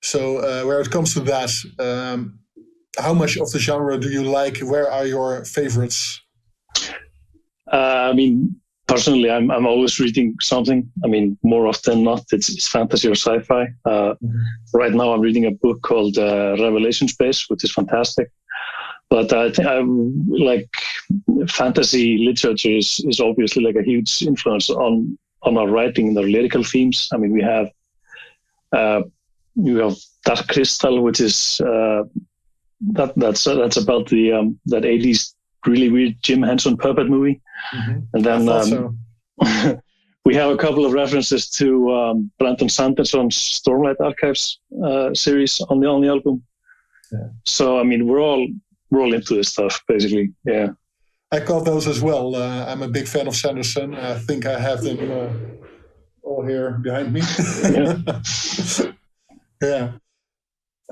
So 0.02 0.20
uh, 0.40 0.64
where 0.68 0.82
it 0.82 0.92
comes 0.92 1.14
to 1.14 1.22
that 1.22 1.52
um, 1.80 2.40
how 3.00 3.14
much 3.14 3.38
of 3.38 3.50
the 3.52 3.60
genre 3.60 3.98
do 3.98 4.10
you 4.10 4.24
like? 4.24 4.58
Where 4.60 4.92
are 4.92 5.06
your 5.06 5.46
favorites? 5.46 6.22
Uh, 7.72 8.10
i 8.12 8.14
mean 8.14 8.56
personally, 8.88 9.30
I'm 9.30 9.52
I'm 9.52 9.66
always 9.66 10.00
reading 10.00 10.36
something. 10.42 10.90
I 11.04 11.08
mean, 11.08 11.38
more 11.44 11.68
often 11.68 11.96
than 11.96 12.04
not, 12.04 12.24
it's, 12.32 12.50
it's 12.50 12.68
fantasy 12.68 13.08
or 13.08 13.16
sci-fi. 13.16 13.64
Uh, 13.86 14.14
mm-hmm. 14.14 14.38
Right 14.74 14.94
now, 14.94 15.14
I'm 15.14 15.22
reading 15.22 15.46
a 15.46 15.52
book 15.52 15.82
called 15.82 16.18
uh, 16.18 16.56
Revelation 16.60 17.08
Space, 17.08 17.50
which 17.50 17.64
is 17.64 17.72
fantastic. 17.72 18.32
But 19.10 19.32
I 19.32 19.52
think 19.52 19.68
I'm 19.68 20.28
like 20.28 20.70
fantasy 21.48 22.18
literature 22.18 22.72
is, 22.72 23.04
is 23.08 23.20
obviously 23.20 23.64
like 23.64 23.76
a 23.76 23.84
huge 23.84 24.24
influence 24.24 24.70
on 24.70 25.18
on 25.44 25.58
our 25.58 25.68
writing 25.68 26.10
and 26.10 26.18
our 26.18 26.24
lyrical 26.24 26.64
themes. 26.64 27.10
I 27.14 27.18
mean, 27.18 27.32
we 27.32 27.42
have 27.42 27.70
uh, 28.72 29.04
you 29.56 29.78
have 29.78 29.98
Dark 30.26 30.48
Crystal, 30.48 31.02
which 31.02 31.20
is 31.20 31.62
uh, 31.62 32.04
that 32.94 33.14
that's 33.16 33.44
that's 33.44 33.78
about 33.78 34.10
the 34.10 34.34
um, 34.34 34.60
that 34.66 34.84
80s 34.84 35.34
really 35.66 35.90
weird 35.90 36.16
Jim 36.22 36.42
Henson 36.42 36.78
puppet 36.78 37.10
movie. 37.10 37.42
Mm-hmm. 37.74 38.00
And 38.14 38.24
then 38.24 38.50
um, 38.50 38.64
so. 39.42 39.80
we 40.26 40.36
have 40.36 40.52
a 40.52 40.58
couple 40.58 40.86
of 40.86 40.94
references 40.94 41.50
to 41.50 41.92
um, 41.94 42.32
Brandon 42.40 42.70
Sanderson's 42.70 43.36
Stormlight 43.36 44.00
Archives 44.00 44.60
uh, 44.84 45.14
series 45.14 45.60
on 45.70 45.80
the 45.80 45.88
on 45.88 46.02
the 46.02 46.08
album. 46.08 46.44
Yeah. 47.12 47.28
So 47.46 47.80
I 47.80 47.84
mean, 47.84 48.08
we're 48.08 48.22
all 48.22 48.48
we're 48.90 49.02
all 49.02 49.14
into 49.14 49.36
this 49.36 49.50
stuff 49.50 49.82
basically. 49.88 50.34
Yeah. 50.46 50.70
I 51.32 51.40
got 51.40 51.66
those 51.66 51.88
as 51.88 52.00
well. 52.00 52.36
Uh, 52.36 52.66
I'm 52.68 52.84
a 52.84 52.88
big 52.88 53.08
fan 53.08 53.28
of 53.28 53.36
Sanderson. 53.36 53.96
I 53.96 54.20
think 54.20 54.46
I 54.46 54.60
have 54.60 54.82
them 54.82 55.00
uh, 55.12 55.30
all 56.22 56.46
here 56.46 56.72
behind 56.74 57.12
me. 57.12 57.22
yeah. 57.64 58.92
yeah. 59.62 59.92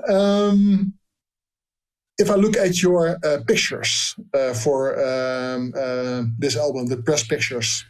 Um, 0.08 0.94
if 2.18 2.30
I 2.30 2.34
look 2.34 2.56
at 2.56 2.82
your 2.82 3.18
uh, 3.24 3.38
pictures 3.46 4.14
uh, 4.34 4.54
for 4.54 4.94
um, 4.98 5.72
uh, 5.76 6.22
this 6.38 6.56
album, 6.56 6.86
the 6.86 6.98
press 6.98 7.26
pictures, 7.26 7.84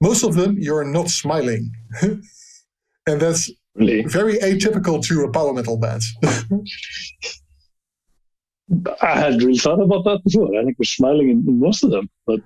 most 0.00 0.24
of 0.24 0.34
them 0.34 0.56
you're 0.58 0.84
not 0.84 1.08
smiling, 1.08 1.72
and 2.02 3.20
that's 3.20 3.50
really? 3.74 4.02
very 4.02 4.36
atypical 4.38 5.02
to 5.06 5.24
a 5.24 5.30
power 5.30 5.52
metal 5.52 5.78
band. 5.78 6.02
I 9.00 9.18
had 9.18 9.42
really 9.42 9.58
thought 9.58 9.80
about 9.80 10.04
that 10.04 10.24
before. 10.24 10.48
I 10.58 10.64
think 10.64 10.76
we're 10.78 10.84
smiling 10.84 11.30
in, 11.30 11.44
in 11.46 11.60
most 11.60 11.84
of 11.84 11.90
them, 11.90 12.10
but 12.26 12.40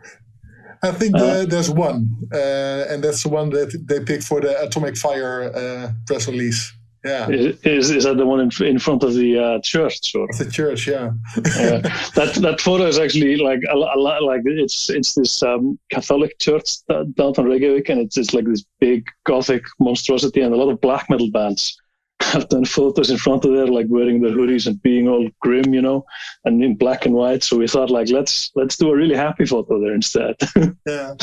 I 0.82 0.92
think 0.92 1.14
uh, 1.16 1.44
there's 1.44 1.70
one, 1.70 2.08
uh, 2.32 2.84
and 2.88 3.02
that's 3.04 3.22
the 3.22 3.28
one 3.28 3.50
that 3.50 3.78
they 3.86 4.00
picked 4.00 4.24
for 4.24 4.40
the 4.40 4.62
Atomic 4.62 4.96
Fire 4.96 5.52
uh, 5.54 5.92
press 6.06 6.26
release. 6.26 6.72
Yeah. 7.04 7.28
Is 7.30 7.90
is 7.90 8.04
that 8.04 8.18
the 8.18 8.26
one 8.26 8.40
in, 8.40 8.50
in 8.64 8.78
front 8.78 9.02
of 9.02 9.14
the 9.14 9.38
uh, 9.38 9.60
church? 9.62 10.14
Or? 10.14 10.28
The 10.36 10.50
church, 10.50 10.86
yeah. 10.86 11.12
yeah. 11.56 11.80
That 12.14 12.38
that 12.42 12.60
photo 12.60 12.86
is 12.86 12.98
actually 12.98 13.36
like 13.36 13.60
a, 13.70 13.74
a 13.74 13.98
lot 13.98 14.22
like 14.22 14.42
it's 14.44 14.90
it's 14.90 15.14
this 15.14 15.42
um, 15.42 15.78
Catholic 15.90 16.38
church 16.38 16.76
downtown 17.14 17.46
Reykjavik, 17.46 17.88
and 17.88 18.00
it's 18.00 18.18
it's 18.18 18.34
like 18.34 18.44
this 18.44 18.64
big 18.80 19.06
Gothic 19.24 19.64
monstrosity, 19.78 20.42
and 20.42 20.52
a 20.52 20.56
lot 20.56 20.70
of 20.70 20.80
black 20.80 21.08
metal 21.08 21.30
bands 21.30 21.80
have 22.20 22.48
done 22.48 22.66
photos 22.66 23.10
in 23.10 23.16
front 23.16 23.44
of 23.46 23.52
there, 23.52 23.66
like 23.66 23.86
wearing 23.88 24.20
their 24.20 24.32
hoodies 24.32 24.66
and 24.66 24.82
being 24.82 25.08
all 25.08 25.26
grim, 25.40 25.72
you 25.72 25.80
know, 25.80 26.04
and 26.44 26.62
in 26.62 26.74
black 26.76 27.06
and 27.06 27.14
white. 27.14 27.42
So 27.42 27.56
we 27.56 27.66
thought, 27.66 27.90
like, 27.90 28.10
let's 28.10 28.50
let's 28.54 28.76
do 28.76 28.90
a 28.90 28.96
really 28.96 29.16
happy 29.16 29.46
photo 29.46 29.80
there 29.80 29.94
instead. 29.94 30.36
yeah. 30.86 31.14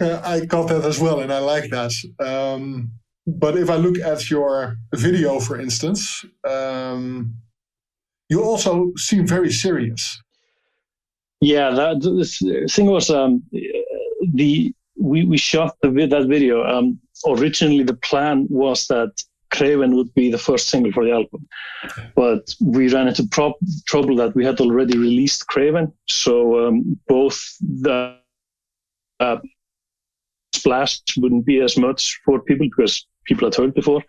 yeah, 0.00 0.22
I 0.24 0.46
got 0.46 0.68
that 0.68 0.84
as 0.84 0.98
well, 0.98 1.20
and 1.20 1.32
I 1.32 1.40
like 1.40 1.70
that. 1.70 1.92
Um, 2.18 2.92
but 3.36 3.56
if 3.58 3.68
I 3.68 3.76
look 3.76 3.98
at 3.98 4.30
your 4.30 4.76
video, 4.94 5.38
for 5.38 5.60
instance, 5.60 6.24
um, 6.48 7.34
you 8.28 8.42
also 8.42 8.92
seem 8.96 9.26
very 9.26 9.52
serious. 9.52 10.20
Yeah, 11.40 11.70
that 11.70 12.00
the 12.00 12.68
thing 12.70 12.86
was 12.86 13.10
um, 13.10 13.42
the 14.32 14.74
we 14.98 15.24
we 15.24 15.36
shot 15.36 15.76
the 15.82 15.90
that 15.90 16.26
video. 16.26 16.64
Um, 16.64 16.98
originally, 17.26 17.84
the 17.84 17.94
plan 17.94 18.46
was 18.50 18.86
that 18.88 19.12
Craven 19.50 19.94
would 19.96 20.12
be 20.14 20.30
the 20.30 20.38
first 20.38 20.68
single 20.68 20.92
for 20.92 21.04
the 21.04 21.12
album. 21.12 21.46
But 22.14 22.54
we 22.60 22.92
ran 22.92 23.08
into 23.08 23.26
pro- 23.30 23.54
trouble 23.86 24.16
that 24.16 24.34
we 24.34 24.44
had 24.44 24.60
already 24.60 24.98
released 24.98 25.46
Craven. 25.46 25.92
So 26.06 26.66
um, 26.66 26.98
both 27.06 27.40
the 27.60 28.16
uh, 29.20 29.38
splash 30.54 31.00
wouldn't 31.16 31.46
be 31.46 31.60
as 31.60 31.76
much 31.76 32.20
for 32.24 32.40
people 32.40 32.66
because 32.66 33.06
people 33.28 33.46
had 33.46 33.54
heard 33.54 33.74
before. 33.74 34.02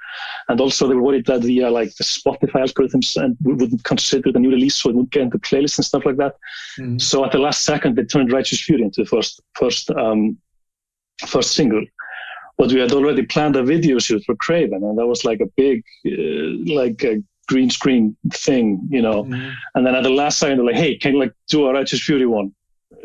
And 0.48 0.60
also 0.60 0.88
they 0.88 0.96
were 0.96 1.04
worried 1.04 1.28
that 1.28 1.44
the 1.44 1.66
uh, 1.66 1.72
like 1.72 1.96
the 1.96 2.04
Spotify 2.04 2.66
algorithms 2.66 3.22
and 3.22 3.38
wouldn't 3.42 3.84
consider 3.84 4.32
the 4.32 4.40
new 4.40 4.50
release, 4.50 4.76
so 4.76 4.90
it 4.90 4.96
would 4.96 5.12
get 5.12 5.24
into 5.24 5.38
playlists 5.40 5.78
and 5.78 5.86
stuff 5.86 6.06
like 6.06 6.18
that. 6.18 6.36
Mm-hmm. 6.80 6.98
So 6.98 7.24
at 7.26 7.32
the 7.32 7.40
last 7.40 7.64
second, 7.64 7.96
they 7.96 8.06
turned 8.06 8.32
Righteous 8.32 8.64
Fury 8.64 8.82
into 8.82 9.04
the 9.04 9.10
first 9.10 9.42
first 9.54 9.92
um, 9.92 10.38
first 11.28 11.52
single 11.52 11.84
but 12.60 12.74
we 12.74 12.80
had 12.80 12.92
already 12.92 13.24
planned 13.24 13.56
a 13.56 13.64
video 13.64 13.98
shoot 14.00 14.22
for 14.26 14.36
Craven, 14.36 14.84
and 14.84 14.98
that 14.98 15.08
was 15.08 15.24
like 15.24 15.40
a 15.40 15.46
big, 15.56 15.82
uh, 16.06 16.74
like 16.76 17.02
a 17.06 17.24
green 17.48 17.70
screen 17.70 18.18
thing, 18.34 18.86
you 18.92 19.02
know. 19.02 19.24
Mm-hmm. 19.24 19.50
And 19.76 19.88
then 19.88 19.96
at 19.96 20.04
the 20.04 20.10
last 20.10 20.40
second, 20.40 20.58
they're 20.58 20.66
like, 20.66 20.76
"Hey, 20.76 20.98
can 20.98 21.14
you 21.14 21.20
like 21.20 21.34
do 21.48 21.68
a 21.68 21.74
Righteous 21.74 22.04
Fury 22.04 22.26
one?" 22.26 22.54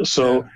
So 0.03 0.43
yeah. 0.43 0.49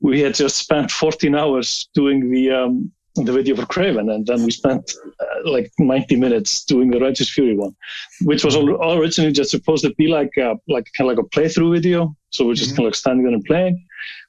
we 0.00 0.20
had 0.20 0.36
just 0.36 0.56
spent 0.56 0.92
14 0.92 1.34
hours 1.34 1.88
doing 1.92 2.30
the 2.30 2.52
um, 2.52 2.92
the 3.24 3.32
video 3.32 3.56
for 3.56 3.66
Craven, 3.66 4.10
and 4.10 4.26
then 4.26 4.44
we 4.44 4.50
spent 4.50 4.94
uh, 5.20 5.50
like 5.50 5.70
90 5.78 6.16
minutes 6.16 6.64
doing 6.64 6.90
the 6.90 7.00
Righteous 7.00 7.30
Fury 7.30 7.56
one, 7.56 7.74
which 8.22 8.44
was 8.44 8.56
originally 8.56 9.32
just 9.32 9.50
supposed 9.50 9.84
to 9.84 9.94
be 9.94 10.08
like 10.08 10.30
a, 10.36 10.54
like 10.68 10.86
kind 10.96 11.10
of 11.10 11.16
like 11.16 11.24
a 11.24 11.28
playthrough 11.28 11.72
video. 11.72 12.14
So 12.30 12.46
we're 12.46 12.54
just 12.54 12.70
mm-hmm. 12.70 12.76
kind 12.76 12.86
of 12.86 12.90
like 12.90 12.94
standing 12.94 13.24
there 13.24 13.34
and 13.34 13.44
playing 13.44 13.82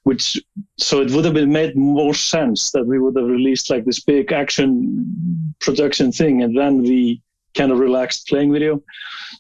which 0.03 0.41
so 0.77 1.01
it 1.01 1.11
would 1.11 1.25
have 1.25 1.33
been 1.33 1.51
made 1.51 1.75
more 1.75 2.13
sense 2.13 2.71
that 2.71 2.85
we 2.85 2.97
would 2.97 3.15
have 3.17 3.25
released 3.25 3.69
like 3.69 3.83
this 3.83 3.99
big 3.99 4.31
action 4.31 5.53
production 5.59 6.13
thing 6.13 6.41
and 6.41 6.57
then 6.57 6.81
the 6.81 7.19
kind 7.57 7.71
of 7.71 7.79
relaxed 7.79 8.27
playing 8.27 8.53
video. 8.53 8.81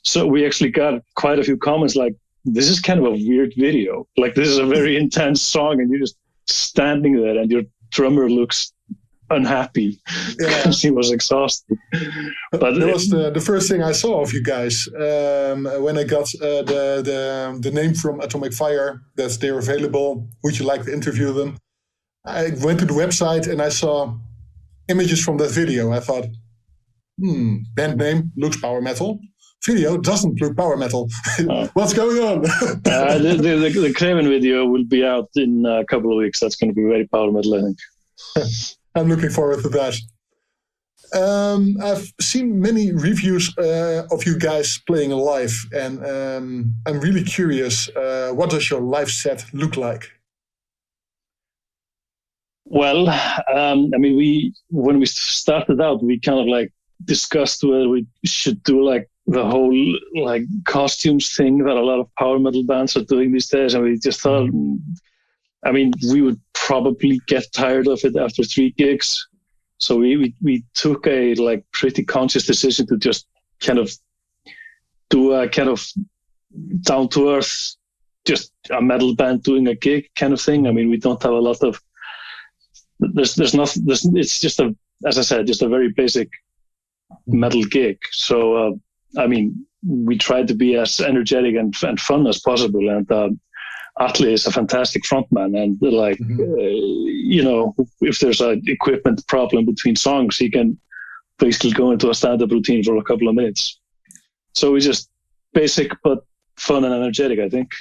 So 0.03 0.27
we 0.27 0.45
actually 0.45 0.71
got 0.71 1.01
quite 1.15 1.39
a 1.39 1.43
few 1.43 1.55
comments 1.55 1.95
like, 1.95 2.15
this 2.43 2.67
is 2.67 2.79
kind 2.79 2.99
of 2.99 3.05
a 3.05 3.11
weird 3.11 3.53
video. 3.57 4.07
Like 4.17 4.35
this 4.35 4.47
is 4.49 4.57
a 4.57 4.65
very 4.65 4.97
intense 5.03 5.41
song 5.41 5.79
and 5.79 5.89
you're 5.89 5.99
just 5.99 6.17
standing 6.47 7.15
there 7.21 7.37
and 7.37 7.51
your 7.51 7.63
drummer 7.91 8.29
looks 8.29 8.73
unhappy 9.29 9.99
yeah. 10.39 10.47
because 10.57 10.81
he 10.81 10.91
was 10.91 11.11
exhausted. 11.11 11.77
But 12.51 12.75
that 12.75 12.93
was 12.93 13.09
the, 13.09 13.31
the 13.31 13.41
first 13.41 13.69
thing 13.69 13.83
I 13.83 13.91
saw 13.91 14.21
of 14.21 14.33
you 14.33 14.43
guys 14.43 14.87
um, 14.95 15.65
when 15.83 15.97
I 15.97 16.03
got 16.03 16.27
uh, 16.35 16.63
the, 16.63 17.01
the 17.03 17.59
the 17.61 17.71
name 17.71 17.93
from 17.93 18.19
Atomic 18.21 18.53
Fire 18.53 19.01
that 19.15 19.37
they're 19.41 19.59
available. 19.59 20.27
Would 20.43 20.59
you 20.59 20.65
like 20.65 20.83
to 20.85 20.93
interview 20.93 21.33
them? 21.33 21.57
I 22.25 22.51
went 22.61 22.79
to 22.79 22.85
the 22.85 22.93
website 22.93 23.47
and 23.49 23.61
I 23.61 23.69
saw 23.69 24.13
images 24.89 25.23
from 25.23 25.37
that 25.37 25.51
video. 25.51 25.91
I 25.91 25.99
thought, 25.99 26.25
hmm, 27.19 27.57
band 27.75 27.97
name 27.97 28.31
looks 28.35 28.57
power 28.57 28.81
metal. 28.81 29.19
Video 29.65 29.97
doesn't 29.97 30.39
look 30.39 30.55
power 30.55 30.77
metal. 30.77 31.09
Oh. 31.49 31.69
What's 31.73 31.93
going 31.93 32.17
on? 32.23 32.45
uh, 32.45 33.17
the, 33.17 33.37
the, 33.41 33.55
the, 33.55 33.69
the 33.69 33.93
Craven 33.93 34.27
video 34.27 34.65
will 34.65 34.85
be 34.85 35.05
out 35.05 35.29
in 35.35 35.65
a 35.65 35.85
couple 35.85 36.11
of 36.11 36.17
weeks. 36.17 36.39
That's 36.39 36.55
going 36.55 36.71
to 36.71 36.75
be 36.75 36.83
very 36.83 37.07
power 37.07 37.31
metal, 37.31 37.55
I 37.55 37.61
think. 37.61 37.77
I'm 38.97 39.09
looking 39.09 39.29
forward 39.29 39.61
to 39.61 39.69
that. 39.69 39.95
Um, 41.13 41.77
I've 41.81 42.11
seen 42.19 42.59
many 42.59 42.91
reviews 42.91 43.55
uh, 43.57 44.07
of 44.11 44.25
you 44.25 44.37
guys 44.37 44.79
playing 44.87 45.11
live, 45.11 45.55
and 45.71 46.05
um, 46.05 46.75
I'm 46.85 46.99
really 46.99 47.23
curious. 47.23 47.87
Uh, 47.89 48.31
what 48.33 48.49
does 48.49 48.69
your 48.69 48.81
live 48.81 49.09
set 49.09 49.45
look 49.53 49.77
like? 49.77 50.09
Well, 52.65 53.07
um, 53.07 53.91
I 53.93 53.97
mean, 53.97 54.17
we 54.17 54.53
when 54.69 54.99
we 54.99 55.05
started 55.05 55.79
out, 55.79 56.03
we 56.03 56.19
kind 56.19 56.39
of 56.39 56.47
like 56.47 56.73
discussed 57.05 57.63
whether 57.63 57.87
we 57.87 58.05
should 58.25 58.61
do 58.63 58.83
like 58.83 59.09
the 59.27 59.45
whole 59.45 59.73
like 60.15 60.43
costumes 60.65 61.35
thing 61.35 61.59
that 61.59 61.77
a 61.77 61.81
lot 61.81 61.99
of 61.99 62.13
power 62.15 62.39
metal 62.39 62.63
bands 62.63 62.97
are 62.97 63.03
doing 63.03 63.31
these 63.31 63.47
days, 63.47 63.73
and 63.73 63.83
we 63.83 63.97
just 63.97 64.19
thought, 64.19 64.49
I 65.63 65.71
mean, 65.71 65.93
we 66.11 66.21
would 66.21 66.39
probably 66.67 67.21
get 67.27 67.45
tired 67.53 67.87
of 67.87 68.03
it 68.03 68.17
after 68.17 68.43
three 68.43 68.71
gigs. 68.71 69.25
So 69.77 69.95
we, 69.95 70.17
we, 70.17 70.35
we 70.41 70.65
took 70.73 71.07
a 71.07 71.33
like 71.35 71.63
pretty 71.71 72.03
conscious 72.03 72.45
decision 72.45 72.85
to 72.87 72.97
just 72.97 73.25
kind 73.61 73.79
of 73.79 73.89
do 75.09 75.31
a 75.31 75.47
kind 75.47 75.69
of 75.69 75.87
down 76.81 77.07
to 77.09 77.29
earth, 77.29 77.75
just 78.25 78.51
a 78.69 78.81
metal 78.81 79.15
band 79.15 79.43
doing 79.43 79.67
a 79.69 79.75
gig 79.75 80.09
kind 80.15 80.33
of 80.33 80.41
thing. 80.41 80.67
I 80.67 80.71
mean, 80.71 80.89
we 80.89 80.97
don't 80.97 81.23
have 81.23 81.31
a 81.31 81.45
lot 81.49 81.63
of 81.63 81.81
there's 82.99 83.35
there's 83.35 83.53
nothing. 83.53 83.85
There's, 83.85 84.03
it's 84.05 84.41
just 84.41 84.59
a 84.59 84.75
as 85.05 85.17
I 85.17 85.21
said, 85.21 85.47
just 85.47 85.61
a 85.61 85.69
very 85.69 85.89
basic 85.89 86.29
metal 87.27 87.63
gig. 87.63 87.97
So 88.11 88.37
uh, 88.61 88.71
I 89.17 89.27
mean, 89.27 89.65
we 89.87 90.17
tried 90.17 90.47
to 90.49 90.55
be 90.55 90.75
as 90.75 90.99
energetic 90.99 91.55
and, 91.55 91.73
and 91.83 91.97
fun 91.99 92.27
as 92.27 92.41
possible, 92.41 92.89
and 92.89 93.09
uh, 93.09 93.29
Atli 93.99 94.33
is 94.33 94.45
a 94.45 94.51
fantastic 94.51 95.03
frontman, 95.03 95.57
and 95.61 95.77
like 95.81 96.17
mm-hmm. 96.19 96.41
uh, 96.41 96.97
you 97.35 97.43
know, 97.43 97.75
if 98.01 98.19
there's 98.19 98.41
an 98.41 98.61
equipment 98.67 99.25
problem 99.27 99.65
between 99.65 99.95
songs, 99.95 100.37
he 100.37 100.49
can 100.49 100.77
basically 101.39 101.71
go 101.71 101.91
into 101.91 102.09
a 102.09 102.15
stand-up 102.15 102.51
routine 102.51 102.83
for 102.83 102.97
a 102.97 103.03
couple 103.03 103.27
of 103.27 103.35
minutes. 103.35 103.79
So 104.53 104.75
it's 104.75 104.85
just 104.85 105.09
basic 105.53 105.91
but 106.03 106.19
fun 106.57 106.83
and 106.83 106.93
energetic, 106.93 107.39
I 107.39 107.49
think. 107.49 107.71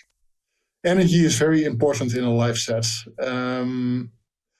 Energy 0.85 1.25
is 1.25 1.37
very 1.37 1.65
important 1.65 2.15
in 2.15 2.25
a 2.25 2.33
live 2.33 2.59
set. 2.59 2.87
Um, 3.23 4.11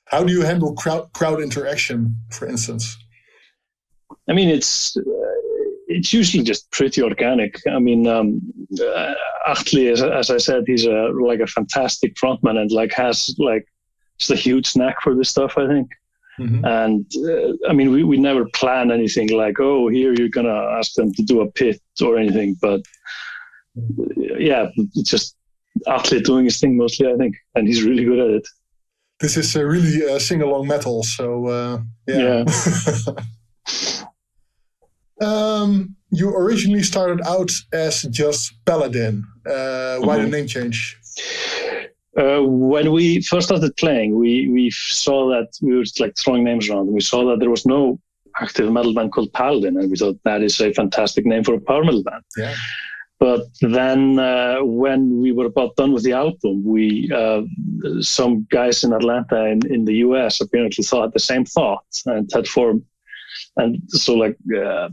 how 0.07 0.25
do 0.25 0.33
you 0.33 0.43
handle 0.43 0.75
crowd 0.75 1.13
crowd 1.13 1.41
interaction, 1.41 2.17
for 2.31 2.47
instance? 2.49 2.97
I 4.29 4.33
mean, 4.33 4.49
it's 4.49 4.97
it's 5.97 6.13
usually 6.13 6.43
just 6.43 6.71
pretty 6.71 7.03
organic. 7.03 7.61
I 7.69 7.79
mean, 7.79 8.07
um, 8.07 8.41
uh, 8.81 9.15
Atli, 9.49 9.89
as, 9.89 10.03
as, 10.03 10.31
I 10.31 10.37
said, 10.37 10.65
he's 10.67 10.85
a 10.85 11.11
like 11.31 11.41
a 11.41 11.47
fantastic 11.47 12.15
frontman 12.15 12.59
and 12.59 12.71
like 12.71 12.93
has 12.93 13.35
like 13.39 13.67
just 14.19 14.31
a 14.31 14.37
huge 14.37 14.77
knack 14.77 15.01
for 15.03 15.15
this 15.15 15.31
stuff. 15.31 15.57
I 15.57 15.67
think. 15.67 15.89
Mm-hmm. 16.39 16.65
And 16.67 17.07
uh, 17.31 17.71
I 17.71 17.73
mean, 17.73 17.91
we, 17.91 18.05
we 18.05 18.19
never 18.19 18.45
plan 18.45 18.91
anything 18.91 19.31
like, 19.31 19.59
oh, 19.59 19.89
here 19.89 20.13
you're 20.13 20.29
gonna 20.29 20.61
ask 20.79 20.93
them 20.95 21.13
to 21.15 21.23
do 21.23 21.41
a 21.41 21.51
pit 21.51 21.81
or 22.03 22.19
anything. 22.19 22.57
But 22.61 22.83
yeah, 24.39 24.69
it's 24.77 25.11
just 25.11 25.35
Atli 25.87 26.21
doing 26.21 26.45
his 26.45 26.61
thing 26.61 26.77
mostly, 26.77 27.11
I 27.11 27.17
think, 27.17 27.37
and 27.55 27.67
he's 27.67 27.83
really 27.83 28.05
good 28.05 28.19
at 28.19 28.31
it. 28.31 28.49
This 29.19 29.39
is 29.39 29.57
uh, 29.57 29.65
really 29.65 30.07
uh, 30.11 30.19
sing 30.19 30.43
along 30.43 30.69
metal, 30.69 31.03
so 31.03 31.47
uh, 31.47 31.79
yeah. 32.07 32.45
yeah. 32.45 33.13
Um, 35.21 35.97
you 36.11 36.35
originally 36.35 36.83
started 36.83 37.21
out 37.27 37.51
as 37.73 38.03
just 38.03 38.53
Paladin. 38.65 39.25
Uh, 39.47 39.99
why 39.99 40.17
mm-hmm. 40.17 40.31
the 40.31 40.37
name 40.37 40.47
change? 40.47 40.99
Uh, 42.17 42.41
when 42.43 42.93
we 42.93 43.21
first 43.23 43.49
started 43.49 43.77
playing, 43.77 44.19
we, 44.19 44.49
we 44.49 44.71
saw 44.71 45.29
that 45.29 45.49
we 45.61 45.77
were 45.77 45.85
like 45.99 46.17
throwing 46.17 46.45
names 46.45 46.69
around. 46.69 46.87
We 46.93 47.01
saw 47.01 47.25
that 47.27 47.41
there 47.41 47.51
was 47.51 47.67
no 47.67 48.01
active 48.41 48.71
metal 48.73 48.95
band 48.95 49.13
called 49.13 49.33
Paladin, 49.33 49.77
and 49.77 49.91
we 49.91 49.97
thought 49.97 50.19
that 50.25 50.43
is 50.43 50.61
a 50.61 50.73
fantastic 50.73 51.27
name 51.27 51.45
for 51.45 51.55
a 51.55 51.61
power 51.61 51.85
metal 51.85 52.03
band. 52.03 52.23
Yeah. 52.37 52.55
But 53.19 53.47
then, 53.63 54.19
uh, 54.19 54.59
when 54.63 55.21
we 55.21 55.33
were 55.33 55.47
about 55.47 55.77
done 55.77 55.93
with 55.93 56.05
the 56.05 56.13
album, 56.13 56.63
we 56.65 57.11
uh, 57.15 57.43
some 58.01 58.47
guys 58.51 58.85
in 58.85 58.93
Atlanta 58.93 59.47
in, 59.47 59.61
in 59.73 59.85
the 59.87 59.95
US 60.07 60.41
apparently 60.41 60.85
thought 60.85 61.15
the 61.15 61.19
same 61.19 61.47
thought 61.47 61.87
and 62.05 62.31
had 62.33 62.47
formed 62.47 62.83
and 63.57 63.83
so 63.89 64.15
like 64.15 64.37
uh, 64.57 64.89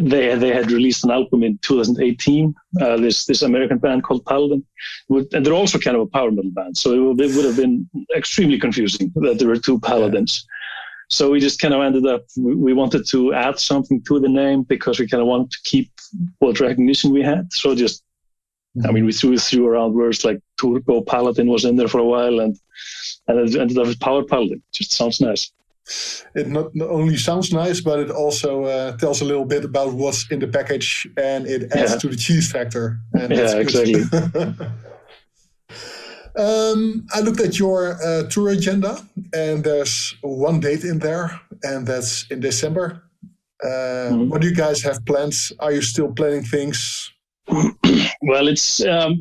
they 0.00 0.34
they 0.34 0.52
had 0.52 0.70
released 0.70 1.04
an 1.04 1.10
album 1.10 1.42
in 1.42 1.58
2018. 1.58 2.54
Uh, 2.80 2.96
this 2.96 3.26
this 3.26 3.42
American 3.42 3.78
band 3.78 4.04
called 4.04 4.24
Paladin, 4.26 4.64
and 5.08 5.44
they're 5.44 5.52
also 5.52 5.78
kind 5.78 5.96
of 5.96 6.02
a 6.02 6.06
power 6.06 6.30
metal 6.30 6.50
band. 6.52 6.76
So 6.76 6.92
it 6.92 6.98
would, 6.98 7.20
it 7.20 7.34
would 7.34 7.44
have 7.44 7.56
been 7.56 7.88
extremely 8.16 8.58
confusing 8.58 9.12
that 9.16 9.38
there 9.38 9.48
were 9.48 9.58
two 9.58 9.80
Paladins. 9.80 10.46
So 11.08 11.30
we 11.30 11.40
just 11.40 11.60
kind 11.60 11.72
of 11.72 11.82
ended 11.82 12.06
up, 12.06 12.24
we 12.36 12.72
wanted 12.72 13.06
to 13.08 13.32
add 13.32 13.60
something 13.60 14.02
to 14.02 14.18
the 14.18 14.28
name 14.28 14.62
because 14.62 14.98
we 14.98 15.06
kind 15.06 15.20
of 15.20 15.28
wanted 15.28 15.52
to 15.52 15.58
keep 15.64 15.90
what 16.40 16.58
recognition 16.58 17.12
we 17.12 17.22
had. 17.22 17.52
So 17.52 17.74
just, 17.76 18.02
I 18.84 18.90
mean, 18.90 19.06
we 19.06 19.12
threw, 19.12 19.38
threw 19.38 19.66
around 19.66 19.94
words 19.94 20.24
like 20.24 20.40
Turbo 20.60 21.02
Paladin 21.02 21.46
was 21.46 21.64
in 21.64 21.76
there 21.76 21.88
for 21.88 21.98
a 21.98 22.04
while 22.04 22.40
and, 22.40 22.58
and 23.28 23.38
it 23.38 23.58
ended 23.58 23.78
up 23.78 23.86
with 23.86 24.00
Power 24.00 24.24
Paladin. 24.24 24.62
Just 24.72 24.92
sounds 24.92 25.20
nice. 25.20 25.52
It 26.34 26.48
not, 26.48 26.74
not 26.74 26.88
only 26.90 27.16
sounds 27.16 27.52
nice, 27.52 27.80
but 27.80 28.00
it 28.00 28.10
also 28.10 28.64
uh, 28.64 28.96
tells 28.96 29.20
a 29.20 29.24
little 29.24 29.44
bit 29.44 29.64
about 29.64 29.92
what's 29.94 30.30
in 30.30 30.40
the 30.40 30.48
package 30.48 31.06
and 31.16 31.46
it 31.46 31.72
adds 31.72 31.92
yeah. 31.92 31.98
to 31.98 32.08
the 32.08 32.16
cheese 32.16 32.50
factor. 32.50 32.98
And 33.12 33.32
yeah, 33.32 33.56
exactly. 33.56 34.02
Um, 36.38 37.06
I 37.14 37.20
looked 37.20 37.40
at 37.40 37.58
your 37.58 37.98
uh, 38.04 38.24
tour 38.24 38.50
agenda, 38.50 38.98
and 39.32 39.64
there's 39.64 40.14
one 40.20 40.60
date 40.60 40.84
in 40.84 40.98
there, 40.98 41.40
and 41.62 41.86
that's 41.86 42.30
in 42.30 42.40
December. 42.40 43.02
Uh, 43.64 43.66
mm-hmm. 43.66 44.28
What 44.28 44.42
do 44.42 44.48
you 44.48 44.54
guys 44.54 44.82
have 44.82 45.04
plans? 45.06 45.50
Are 45.60 45.72
you 45.72 45.80
still 45.80 46.12
planning 46.12 46.42
things? 46.42 47.10
well, 47.48 48.48
it's 48.48 48.84
um, 48.84 49.18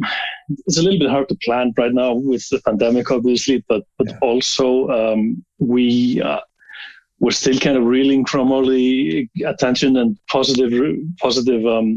it's 0.67 0.77
a 0.77 0.81
little 0.81 0.99
bit 0.99 1.09
hard 1.09 1.29
to 1.29 1.37
plan 1.43 1.73
right 1.77 1.93
now 1.93 2.13
with 2.13 2.47
the 2.49 2.59
pandemic, 2.65 3.09
obviously, 3.11 3.63
but 3.69 3.83
but 3.97 4.09
yeah. 4.09 4.17
also 4.21 4.89
um, 4.89 5.43
we 5.59 6.21
uh, 6.21 6.41
we're 7.25 7.31
still 7.31 7.57
kind 7.57 7.75
of 7.75 7.83
reeling 7.85 8.23
from 8.23 8.51
all 8.51 8.63
the 8.63 9.27
attention 9.47 9.97
and 9.97 10.15
positive 10.27 10.71
positive 11.19 11.65
um, 11.65 11.87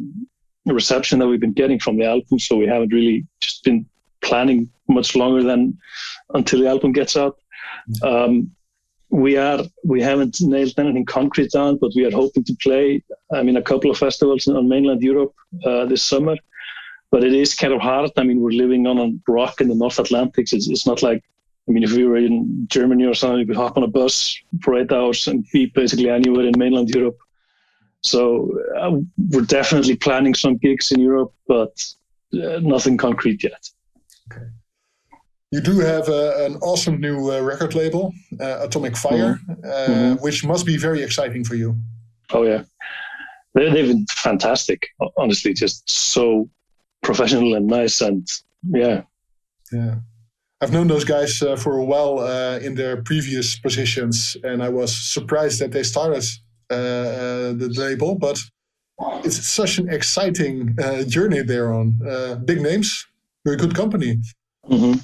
reception 0.65 1.19
that 1.19 1.29
we've 1.29 1.47
been 1.47 1.61
getting 1.63 1.79
from 1.79 1.99
the 1.99 2.07
album. 2.07 2.39
So 2.39 2.57
we 2.57 2.67
haven't 2.67 2.95
really 2.95 3.27
just 3.41 3.63
been 3.63 3.85
planning 4.23 4.71
much 4.89 5.15
longer 5.15 5.43
than 5.43 5.77
until 6.33 6.61
the 6.61 6.69
album 6.69 6.93
gets 6.93 7.15
out. 7.15 7.37
Um, 8.03 8.51
we 9.11 9.37
are 9.37 9.61
we 9.85 10.01
haven't 10.01 10.41
nailed 10.41 10.79
anything 10.79 11.05
concrete 11.05 11.51
down, 11.51 11.77
but 11.77 11.93
we 11.95 12.07
are 12.07 12.17
hoping 12.23 12.45
to 12.45 12.57
play. 12.63 13.05
I 13.31 13.43
mean, 13.43 13.59
a 13.59 13.69
couple 13.71 13.91
of 13.91 13.99
festivals 13.99 14.49
on 14.49 14.67
mainland 14.67 15.03
Europe 15.03 15.35
uh, 15.63 15.85
this 15.85 16.03
summer. 16.03 16.37
But 17.11 17.25
it 17.25 17.35
is 17.35 17.55
kind 17.55 17.75
of 17.75 17.83
hard. 17.83 18.11
I 18.17 18.23
mean, 18.23 18.41
we're 18.41 18.63
living 18.65 18.87
on 18.87 18.99
a 18.99 19.09
rock 19.31 19.61
in 19.61 19.69
the 19.69 19.75
North 19.75 19.99
Atlantic. 19.99 20.53
It's, 20.53 20.69
it's 20.69 20.87
not 20.87 21.03
like 21.03 21.23
I 21.69 21.73
mean, 21.73 21.83
if 21.83 21.93
we 21.93 22.05
were 22.05 22.17
in 22.17 22.67
Germany 22.69 23.05
or 23.05 23.15
something, 23.15 23.39
we 23.39 23.47
could 23.47 23.57
hop 23.57 23.77
on 23.77 23.83
a 23.83 23.89
bus 23.89 24.35
for 24.63 24.79
eight 24.79 24.91
hours 24.91 25.29
and 25.29 25.45
be 25.53 25.67
basically 25.67 26.09
anywhere 26.09 26.47
in 26.47 26.55
mainland 26.57 26.89
Europe. 26.89 27.19
So 28.01 28.59
uh, 28.79 28.99
we're 29.31 29.43
definitely 29.43 29.97
planning 29.97 30.35
some 30.35 30.57
gigs 30.57 30.93
in 30.93 31.01
Europe, 31.01 31.33
but 31.47 31.85
uh, 32.33 32.61
nothing 32.61 32.97
concrete 32.97 33.43
yet. 33.43 33.69
Okay. 34.33 34.47
You 35.51 35.61
do 35.61 35.79
have 35.81 36.09
a, 36.09 36.47
an 36.47 36.57
awesome 36.57 37.01
new 37.01 37.33
uh, 37.33 37.41
record 37.41 37.75
label, 37.75 38.15
uh, 38.41 38.61
Atomic 38.63 38.97
Fire, 38.97 39.41
mm-hmm. 39.43 39.53
Uh, 39.65 39.69
mm-hmm. 39.69 40.23
which 40.23 40.45
must 40.45 40.65
be 40.65 40.77
very 40.77 41.03
exciting 41.03 41.45
for 41.45 41.55
you. 41.55 41.77
Oh 42.31 42.45
yeah, 42.45 42.65
they, 43.55 43.71
they've 43.71 43.89
been 43.89 44.07
fantastic. 44.11 44.87
Honestly, 45.17 45.55
just 45.55 45.91
so 45.91 46.49
professional 47.03 47.55
and 47.55 47.67
nice, 47.67 48.03
and 48.03 48.29
yeah, 48.71 49.03
yeah. 49.73 49.97
I've 50.61 50.73
known 50.73 50.89
those 50.89 51.05
guys 51.05 51.41
uh, 51.41 51.57
for 51.57 51.79
a 51.79 51.85
while 51.85 52.19
uh, 52.19 52.59
in 52.59 52.75
their 52.75 53.03
previous 53.03 53.59
positions, 53.59 54.37
and 54.43 54.63
I 54.63 54.69
was 54.69 54.97
surprised 54.97 55.61
that 55.61 55.71
they 55.71 55.85
started 55.85 56.25
uh, 56.71 57.55
the 57.55 57.73
label. 57.77 58.17
But 58.17 58.39
it's 59.25 59.47
such 59.47 59.79
an 59.79 59.89
exciting 59.89 60.77
journey 61.07 61.43
they're 61.43 61.73
on. 61.73 61.99
big 62.45 62.61
names, 62.61 63.07
very 63.45 63.57
good 63.57 63.75
company. 63.75 64.17
Mm-hmm. 64.69 64.99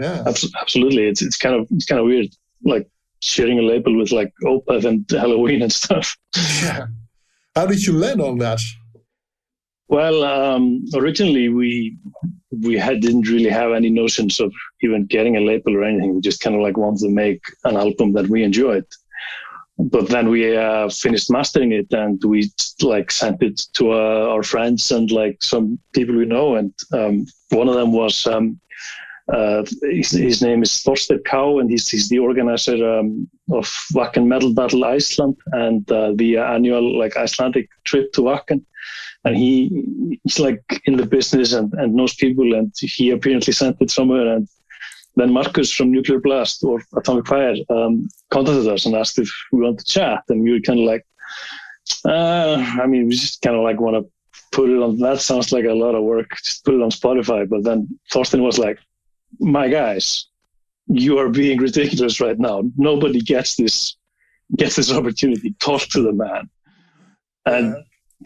Yeah, 0.00 0.24
absolutely. 0.60 1.06
It's 1.06 1.22
it's 1.22 1.36
kind 1.36 1.54
of 1.54 1.68
it's 1.70 1.86
kind 1.86 2.00
of 2.00 2.06
weird, 2.06 2.28
like 2.64 2.88
sharing 3.20 3.58
a 3.58 3.62
label 3.62 3.96
with 3.96 4.10
like 4.10 4.32
Opeth 4.44 4.84
and 4.84 5.06
Helloween 5.06 5.62
and 5.62 5.72
stuff. 5.72 6.16
Yeah. 6.62 6.86
How 7.54 7.66
did 7.66 7.84
you 7.84 7.92
land 7.92 8.20
on 8.20 8.38
that? 8.38 8.58
Well, 9.92 10.24
um, 10.24 10.86
originally 10.94 11.50
we 11.50 11.98
we 12.64 12.78
had 12.78 13.02
didn't 13.02 13.28
really 13.28 13.50
have 13.50 13.72
any 13.72 13.90
notions 13.90 14.40
of 14.40 14.50
even 14.80 15.04
getting 15.04 15.36
a 15.36 15.40
label 15.40 15.76
or 15.76 15.84
anything. 15.84 16.14
We 16.14 16.22
just 16.22 16.40
kind 16.40 16.56
of 16.56 16.62
like 16.62 16.78
wanted 16.78 17.00
to 17.00 17.10
make 17.10 17.42
an 17.64 17.76
album 17.76 18.14
that 18.14 18.28
we 18.28 18.42
enjoyed. 18.42 18.86
But 19.78 20.08
then 20.08 20.30
we 20.30 20.56
uh, 20.56 20.88
finished 20.88 21.30
mastering 21.30 21.72
it 21.72 21.92
and 21.92 22.18
we 22.24 22.50
like 22.80 23.10
sent 23.10 23.42
it 23.42 23.60
to 23.74 23.92
uh, 23.92 24.28
our 24.32 24.42
friends 24.42 24.90
and 24.90 25.10
like 25.10 25.42
some 25.42 25.78
people 25.92 26.16
we 26.16 26.24
know. 26.24 26.56
And 26.56 26.72
um, 26.94 27.26
one 27.50 27.68
of 27.68 27.74
them 27.74 27.92
was 27.92 28.26
um, 28.26 28.58
uh, 29.30 29.62
his, 29.82 30.12
his, 30.12 30.40
name 30.40 30.62
is 30.62 30.82
Thorstein 30.82 31.22
Kau, 31.26 31.58
and 31.58 31.70
he's, 31.70 31.88
he's 31.90 32.08
the 32.08 32.18
organizer 32.18 32.78
um, 32.98 33.28
of 33.50 33.66
Wacken 33.92 34.26
Metal 34.26 34.54
Battle 34.54 34.84
Iceland 34.84 35.36
and 35.52 35.90
uh, 35.92 36.12
the 36.14 36.38
annual 36.38 36.98
like 36.98 37.18
Icelandic 37.18 37.68
trip 37.84 38.10
to 38.14 38.22
Wacken. 38.22 38.64
And 39.24 39.36
he 39.36 40.18
he's 40.24 40.40
like 40.40 40.62
in 40.84 40.96
the 40.96 41.06
business 41.06 41.52
and, 41.52 41.72
and 41.74 41.94
knows 41.94 42.14
people, 42.14 42.54
and 42.54 42.72
he 42.80 43.10
apparently 43.10 43.52
sent 43.52 43.76
it 43.80 43.90
somewhere. 43.90 44.34
And 44.34 44.48
then 45.16 45.32
Marcus 45.32 45.72
from 45.72 45.92
Nuclear 45.92 46.18
Blast 46.18 46.64
or 46.64 46.82
Atomic 46.96 47.26
Fire 47.26 47.54
um, 47.70 48.08
contacted 48.30 48.66
us 48.66 48.86
and 48.86 48.96
asked 48.96 49.18
if 49.18 49.30
we 49.52 49.60
want 49.60 49.78
to 49.78 49.84
chat, 49.84 50.22
and 50.28 50.42
we 50.42 50.52
were 50.52 50.60
kind 50.60 50.80
of 50.80 50.86
like, 50.86 51.06
uh, 52.04 52.56
I 52.82 52.86
mean, 52.86 53.06
we 53.06 53.14
just 53.14 53.42
kind 53.42 53.56
of 53.56 53.62
like 53.62 53.80
want 53.80 53.96
to 53.96 54.10
put 54.50 54.70
it 54.70 54.82
on. 54.82 54.98
That 54.98 55.20
sounds 55.20 55.52
like 55.52 55.66
a 55.66 55.72
lot 55.72 55.94
of 55.94 56.02
work. 56.02 56.30
Just 56.44 56.64
put 56.64 56.74
it 56.74 56.82
on 56.82 56.90
Spotify. 56.90 57.48
But 57.48 57.64
then 57.64 57.88
Thorsten 58.10 58.42
was 58.42 58.58
like, 58.58 58.78
my 59.38 59.68
guys, 59.68 60.26
you 60.86 61.18
are 61.18 61.28
being 61.28 61.58
ridiculous 61.58 62.20
right 62.20 62.38
now. 62.38 62.62
Nobody 62.76 63.20
gets 63.20 63.56
this 63.56 63.96
gets 64.56 64.76
this 64.76 64.92
opportunity. 64.92 65.54
Talk 65.60 65.82
to 65.82 66.02
the 66.02 66.12
man. 66.12 66.50
And 67.46 67.76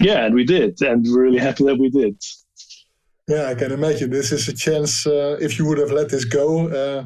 yeah, 0.01 0.25
and 0.27 0.35
we 0.35 0.45
did, 0.45 0.81
and 0.83 1.05
we're 1.09 1.23
really 1.23 1.39
happy 1.39 1.65
that 1.65 1.79
we 1.79 1.91
did. 1.91 2.17
Yeah, 3.29 3.49
I 3.49 3.55
can 3.57 3.73
imagine. 3.73 4.11
This 4.11 4.31
is 4.31 4.47
a 4.47 4.53
chance. 4.53 5.05
Uh, 5.05 5.37
if 5.41 5.59
you 5.59 5.67
would 5.67 5.79
have 5.79 5.91
let 5.91 6.11
this 6.11 6.25
go, 6.25 6.69
uh, 6.69 7.05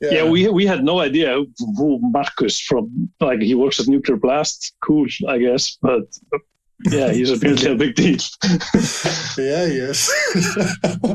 yeah. 0.00 0.10
yeah. 0.10 0.24
we 0.24 0.48
we 0.48 0.64
had 0.64 0.82
no 0.82 1.00
idea 1.00 1.44
who 1.76 1.98
Marcus 2.00 2.58
from. 2.58 3.10
Like 3.20 3.42
he 3.42 3.54
works 3.54 3.78
at 3.78 3.86
Nuclear 3.86 4.16
Blast. 4.16 4.74
Cool, 4.82 5.06
I 5.28 5.38
guess, 5.38 5.76
but 5.82 6.04
yeah, 6.86 7.12
he's 7.12 7.30
apparently 7.30 7.70
a 7.70 7.74
big 7.74 7.94
deal. 7.94 8.18
yeah, 9.38 9.66
yes. 9.66 10.10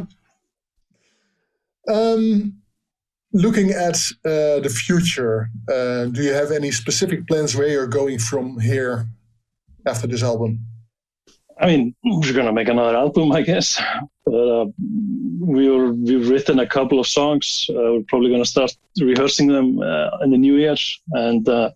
Um, 1.86 2.62
looking 3.34 3.72
at 3.72 3.98
uh, 4.26 4.60
the 4.62 4.74
future, 4.74 5.50
uh, 5.68 6.06
do 6.06 6.24
you 6.24 6.32
have 6.32 6.52
any 6.52 6.72
specific 6.72 7.28
plans 7.28 7.56
where 7.56 7.68
you're 7.68 7.88
going 7.88 8.20
from 8.20 8.60
here 8.60 9.08
after 9.86 10.08
this 10.08 10.24
album? 10.24 10.66
I 11.60 11.68
mean, 11.68 11.96
we're 12.04 12.34
gonna 12.34 12.54
make 12.54 12.68
another 12.68 12.96
album, 12.98 13.32
I 13.32 13.42
guess. 13.42 13.82
But 14.26 14.34
uh, 14.34 14.66
we 15.40 15.70
were, 15.70 15.94
we've 15.94 16.30
written 16.30 16.60
a 16.60 16.68
couple 16.68 17.00
of 17.00 17.08
songs. 17.08 17.68
Uh, 17.70 17.74
we're 17.94 18.04
probably 18.08 18.32
gonna 18.32 18.46
start 18.46 18.76
rehearsing 19.00 19.48
them 19.48 19.80
uh, 19.82 20.18
in 20.24 20.32
the 20.32 20.38
new 20.38 20.56
year, 20.58 20.76
and 21.12 21.48
uh, 21.48 21.72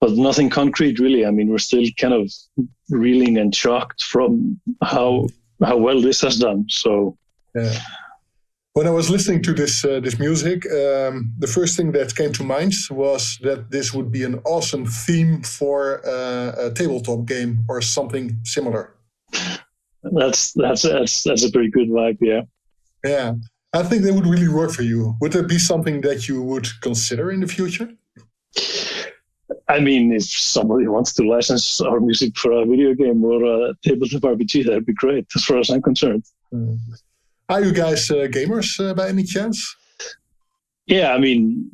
but 0.00 0.12
nothing 0.12 0.50
concrete 0.50 0.98
really. 0.98 1.26
I 1.26 1.30
mean, 1.30 1.48
we're 1.48 1.58
still 1.58 1.84
kind 1.98 2.14
of 2.14 2.30
reeling 2.90 3.38
and 3.38 3.54
shocked 3.54 4.02
from 4.04 4.60
how 4.82 5.28
how 5.62 5.76
well 5.76 6.00
this 6.00 6.20
has 6.22 6.38
done. 6.38 6.66
So. 6.68 7.16
Yeah 7.54 7.78
when 8.76 8.86
I 8.86 8.90
was 8.90 9.08
listening 9.08 9.42
to 9.44 9.54
this 9.54 9.84
uh, 9.86 10.00
this 10.00 10.18
music, 10.18 10.66
um, 10.66 11.32
the 11.38 11.46
first 11.46 11.78
thing 11.78 11.92
that 11.92 12.14
came 12.14 12.32
to 12.34 12.44
mind 12.44 12.74
was 12.90 13.38
that 13.42 13.70
this 13.70 13.94
would 13.94 14.12
be 14.12 14.22
an 14.22 14.34
awesome 14.44 14.84
theme 14.84 15.42
for 15.42 16.06
uh, 16.06 16.66
a 16.66 16.70
tabletop 16.74 17.24
game 17.24 17.64
or 17.70 17.80
something 17.80 18.38
similar. 18.44 18.94
That's 20.02 20.52
that's 20.52 20.82
that's 20.82 21.22
that's 21.22 21.44
a 21.44 21.50
pretty 21.50 21.70
good 21.70 21.88
vibe, 21.88 22.18
yeah. 22.20 22.42
Yeah, 23.02 23.36
I 23.72 23.82
think 23.82 24.02
that 24.02 24.12
would 24.12 24.26
really 24.26 24.48
work 24.48 24.72
for 24.72 24.82
you. 24.82 25.16
Would 25.22 25.32
that 25.32 25.48
be 25.48 25.58
something 25.58 26.02
that 26.02 26.28
you 26.28 26.42
would 26.42 26.68
consider 26.82 27.30
in 27.30 27.40
the 27.40 27.48
future? 27.48 27.88
I 29.68 29.80
mean, 29.80 30.12
if 30.12 30.24
somebody 30.24 30.86
wants 30.86 31.14
to 31.14 31.22
license 31.22 31.80
our 31.80 31.98
music 31.98 32.36
for 32.36 32.52
a 32.52 32.66
video 32.66 32.92
game 32.92 33.24
or 33.24 33.42
a 33.42 33.74
tabletop 33.82 34.22
RPG, 34.36 34.66
that'd 34.66 34.84
be 34.84 34.92
great, 34.92 35.26
as 35.34 35.44
far 35.46 35.60
as 35.60 35.70
I'm 35.70 35.80
concerned. 35.80 36.24
Mm. 36.52 36.78
Are 37.48 37.62
you 37.62 37.72
guys 37.72 38.10
uh, 38.10 38.26
gamers 38.28 38.80
uh, 38.80 38.92
by 38.94 39.08
any 39.08 39.22
chance? 39.22 39.76
Yeah, 40.86 41.12
I 41.12 41.18
mean, 41.18 41.70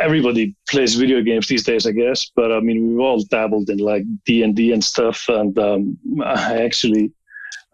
everybody 0.00 0.56
plays 0.68 0.96
video 0.96 1.22
games 1.22 1.46
these 1.46 1.64
days, 1.64 1.86
I 1.86 1.92
guess. 1.92 2.30
But 2.34 2.50
I 2.50 2.58
mean, 2.60 2.88
we've 2.88 3.00
all 3.00 3.22
dabbled 3.22 3.70
in 3.70 3.78
like 3.78 4.04
D 4.24 4.42
and 4.42 4.56
D 4.56 4.72
and 4.72 4.82
stuff. 4.82 5.28
And 5.28 5.56
um, 5.58 5.96
I 6.24 6.62
actually, 6.62 7.12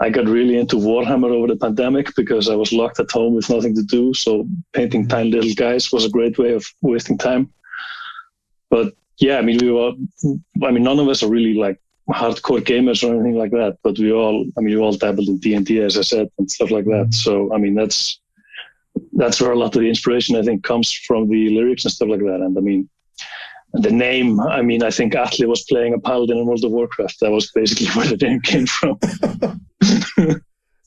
I 0.01 0.11
got 0.11 0.27
really 0.27 0.59
into 0.59 0.77
Warhammer 0.77 1.31
over 1.31 1.47
the 1.47 1.57
pandemic 1.57 2.15
because 2.15 2.51
I 2.51 2.55
was 2.55 2.73
locked 2.73 3.01
at 3.01 3.11
home 3.11 3.35
with 3.35 3.49
nothing 3.49 3.75
to 3.75 3.83
do. 3.83 4.13
So 4.13 4.47
painting 4.75 5.09
tiny 5.09 5.31
little 5.31 5.55
guys 5.55 5.91
was 5.93 6.05
a 6.05 6.11
great 6.11 6.39
way 6.39 6.53
of 6.53 6.67
wasting 6.83 7.17
time. 7.17 7.51
But 8.69 8.95
yeah, 9.19 9.39
I 9.39 9.43
mean, 9.43 9.59
we 9.63 9.71
were. 9.71 9.93
I 10.63 10.71
mean, 10.71 10.83
none 10.83 10.99
of 10.99 11.09
us 11.09 11.23
are 11.23 11.31
really 11.31 11.55
like 11.55 11.81
hardcore 12.11 12.61
gamers 12.61 13.03
or 13.03 13.15
anything 13.15 13.37
like 13.37 13.51
that, 13.53 13.79
but 13.83 13.99
we 13.99 14.13
all, 14.13 14.45
I 14.57 14.61
mean, 14.61 14.77
we 14.77 14.83
all 14.83 14.93
dabbled 14.93 15.29
in 15.29 15.39
D 15.39 15.55
and 15.55 15.67
D, 15.67 15.81
as 15.81 15.97
I 15.97 16.03
said, 16.03 16.29
and 16.39 16.51
stuff 16.51 16.71
like 16.71 16.85
that. 16.87 17.15
So, 17.15 17.53
I 17.55 17.59
mean, 17.59 17.75
that's 17.75 18.21
that's 19.13 19.41
where 19.41 19.53
a 19.53 19.59
lot 19.59 19.75
of 19.77 19.81
the 19.81 19.89
inspiration 19.89 20.37
I 20.37 20.43
think 20.43 20.65
comes 20.65 20.93
from 20.93 21.29
the 21.29 21.51
lyrics 21.51 21.85
and 21.85 21.93
stuff 21.93 22.09
like 22.09 22.21
that. 22.21 22.41
And 22.41 22.57
I 22.57 22.61
mean, 22.61 22.89
the 23.73 23.91
name, 23.91 24.41
I 24.41 24.63
mean, 24.63 24.83
I 24.83 24.91
think 24.91 25.15
Atli 25.15 25.47
was 25.47 25.65
playing 25.69 25.95
a 25.95 25.99
paladin 25.99 26.39
in 26.39 26.47
World 26.47 26.65
of 26.65 26.73
Warcraft. 26.73 27.21
That 27.21 27.31
was 27.31 27.51
basically 27.53 27.87
where 27.95 28.09
the 28.09 28.17
name 28.17 28.41
came 28.41 28.67
from. 28.67 28.99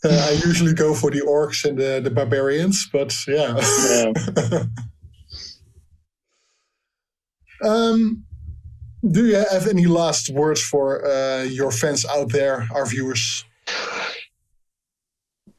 uh, 0.05 0.27
I 0.27 0.31
usually 0.45 0.73
go 0.73 0.93
for 0.93 1.09
the 1.11 1.21
orcs 1.21 1.65
and 1.65 1.77
the, 1.77 2.01
the 2.03 2.11
barbarians, 2.11 2.87
but 2.91 3.15
yeah. 3.27 3.57
yeah. 3.89 4.63
um, 7.69 8.25
do 9.11 9.27
you 9.27 9.35
have 9.35 9.67
any 9.67 9.85
last 9.85 10.29
words 10.29 10.61
for 10.61 11.05
uh, 11.05 11.43
your 11.43 11.71
fans 11.71 12.05
out 12.05 12.31
there, 12.31 12.67
our 12.73 12.85
viewers? 12.85 13.43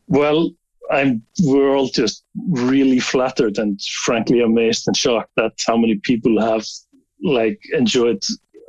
Well, 0.06 0.50
I'm. 0.90 1.22
We're 1.42 1.76
all 1.76 1.88
just 1.88 2.24
really 2.48 3.00
flattered 3.00 3.58
and 3.58 3.80
frankly 4.04 4.40
amazed 4.42 4.86
and 4.86 4.96
shocked 4.96 5.38
at 5.38 5.52
how 5.66 5.76
many 5.76 5.96
people 5.96 6.40
have 6.40 6.66
like 7.22 7.60
enjoyed 7.72 8.22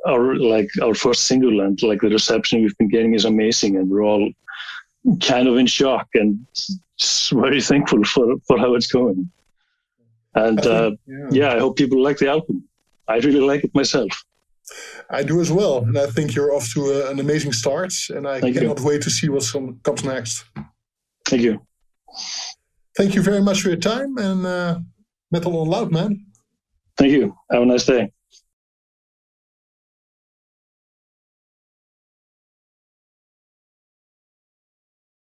our 0.07 0.35
like 0.35 0.69
our 0.81 0.93
first 0.93 1.25
single 1.25 1.61
and 1.61 1.81
like 1.83 2.01
the 2.01 2.09
reception 2.09 2.61
we've 2.61 2.77
been 2.77 2.87
getting 2.87 3.13
is 3.13 3.25
amazing 3.25 3.75
and 3.75 3.89
we're 3.89 4.03
all 4.03 4.29
kind 5.21 5.47
of 5.47 5.57
in 5.57 5.65
shock 5.65 6.07
and 6.13 6.45
very 7.31 7.61
thankful 7.61 8.03
for 8.03 8.35
for 8.47 8.57
how 8.57 8.75
it's 8.75 8.87
going. 8.87 9.29
And 10.35 10.65
uh, 10.65 10.91
yeah. 11.07 11.27
yeah, 11.31 11.53
I 11.53 11.59
hope 11.59 11.77
people 11.77 12.01
like 12.01 12.17
the 12.17 12.29
album. 12.29 12.63
I 13.07 13.17
really 13.17 13.39
like 13.39 13.63
it 13.63 13.75
myself. 13.75 14.25
I 15.09 15.23
do 15.23 15.39
as 15.41 15.51
well, 15.51 15.79
and 15.79 15.97
I 15.97 16.07
think 16.07 16.33
you're 16.35 16.53
off 16.55 16.71
to 16.73 16.81
a, 16.85 17.11
an 17.11 17.19
amazing 17.19 17.53
start, 17.53 17.93
and 18.09 18.27
I 18.27 18.39
Thank 18.41 18.57
cannot 18.57 18.79
you. 18.79 18.85
wait 18.85 19.01
to 19.03 19.09
see 19.09 19.29
what 19.29 19.45
comes 19.83 20.03
next. 20.03 20.45
Thank 21.25 21.43
you. 21.43 21.61
Thank 22.97 23.15
you 23.15 23.21
very 23.21 23.41
much 23.41 23.61
for 23.61 23.69
your 23.69 23.77
time, 23.77 24.17
and 24.17 24.45
uh, 24.45 24.79
metal 25.31 25.59
on 25.59 25.67
loud, 25.67 25.91
man. 25.91 26.25
Thank 26.97 27.11
you. 27.11 27.35
Have 27.51 27.63
a 27.63 27.65
nice 27.65 27.85
day. 27.85 28.11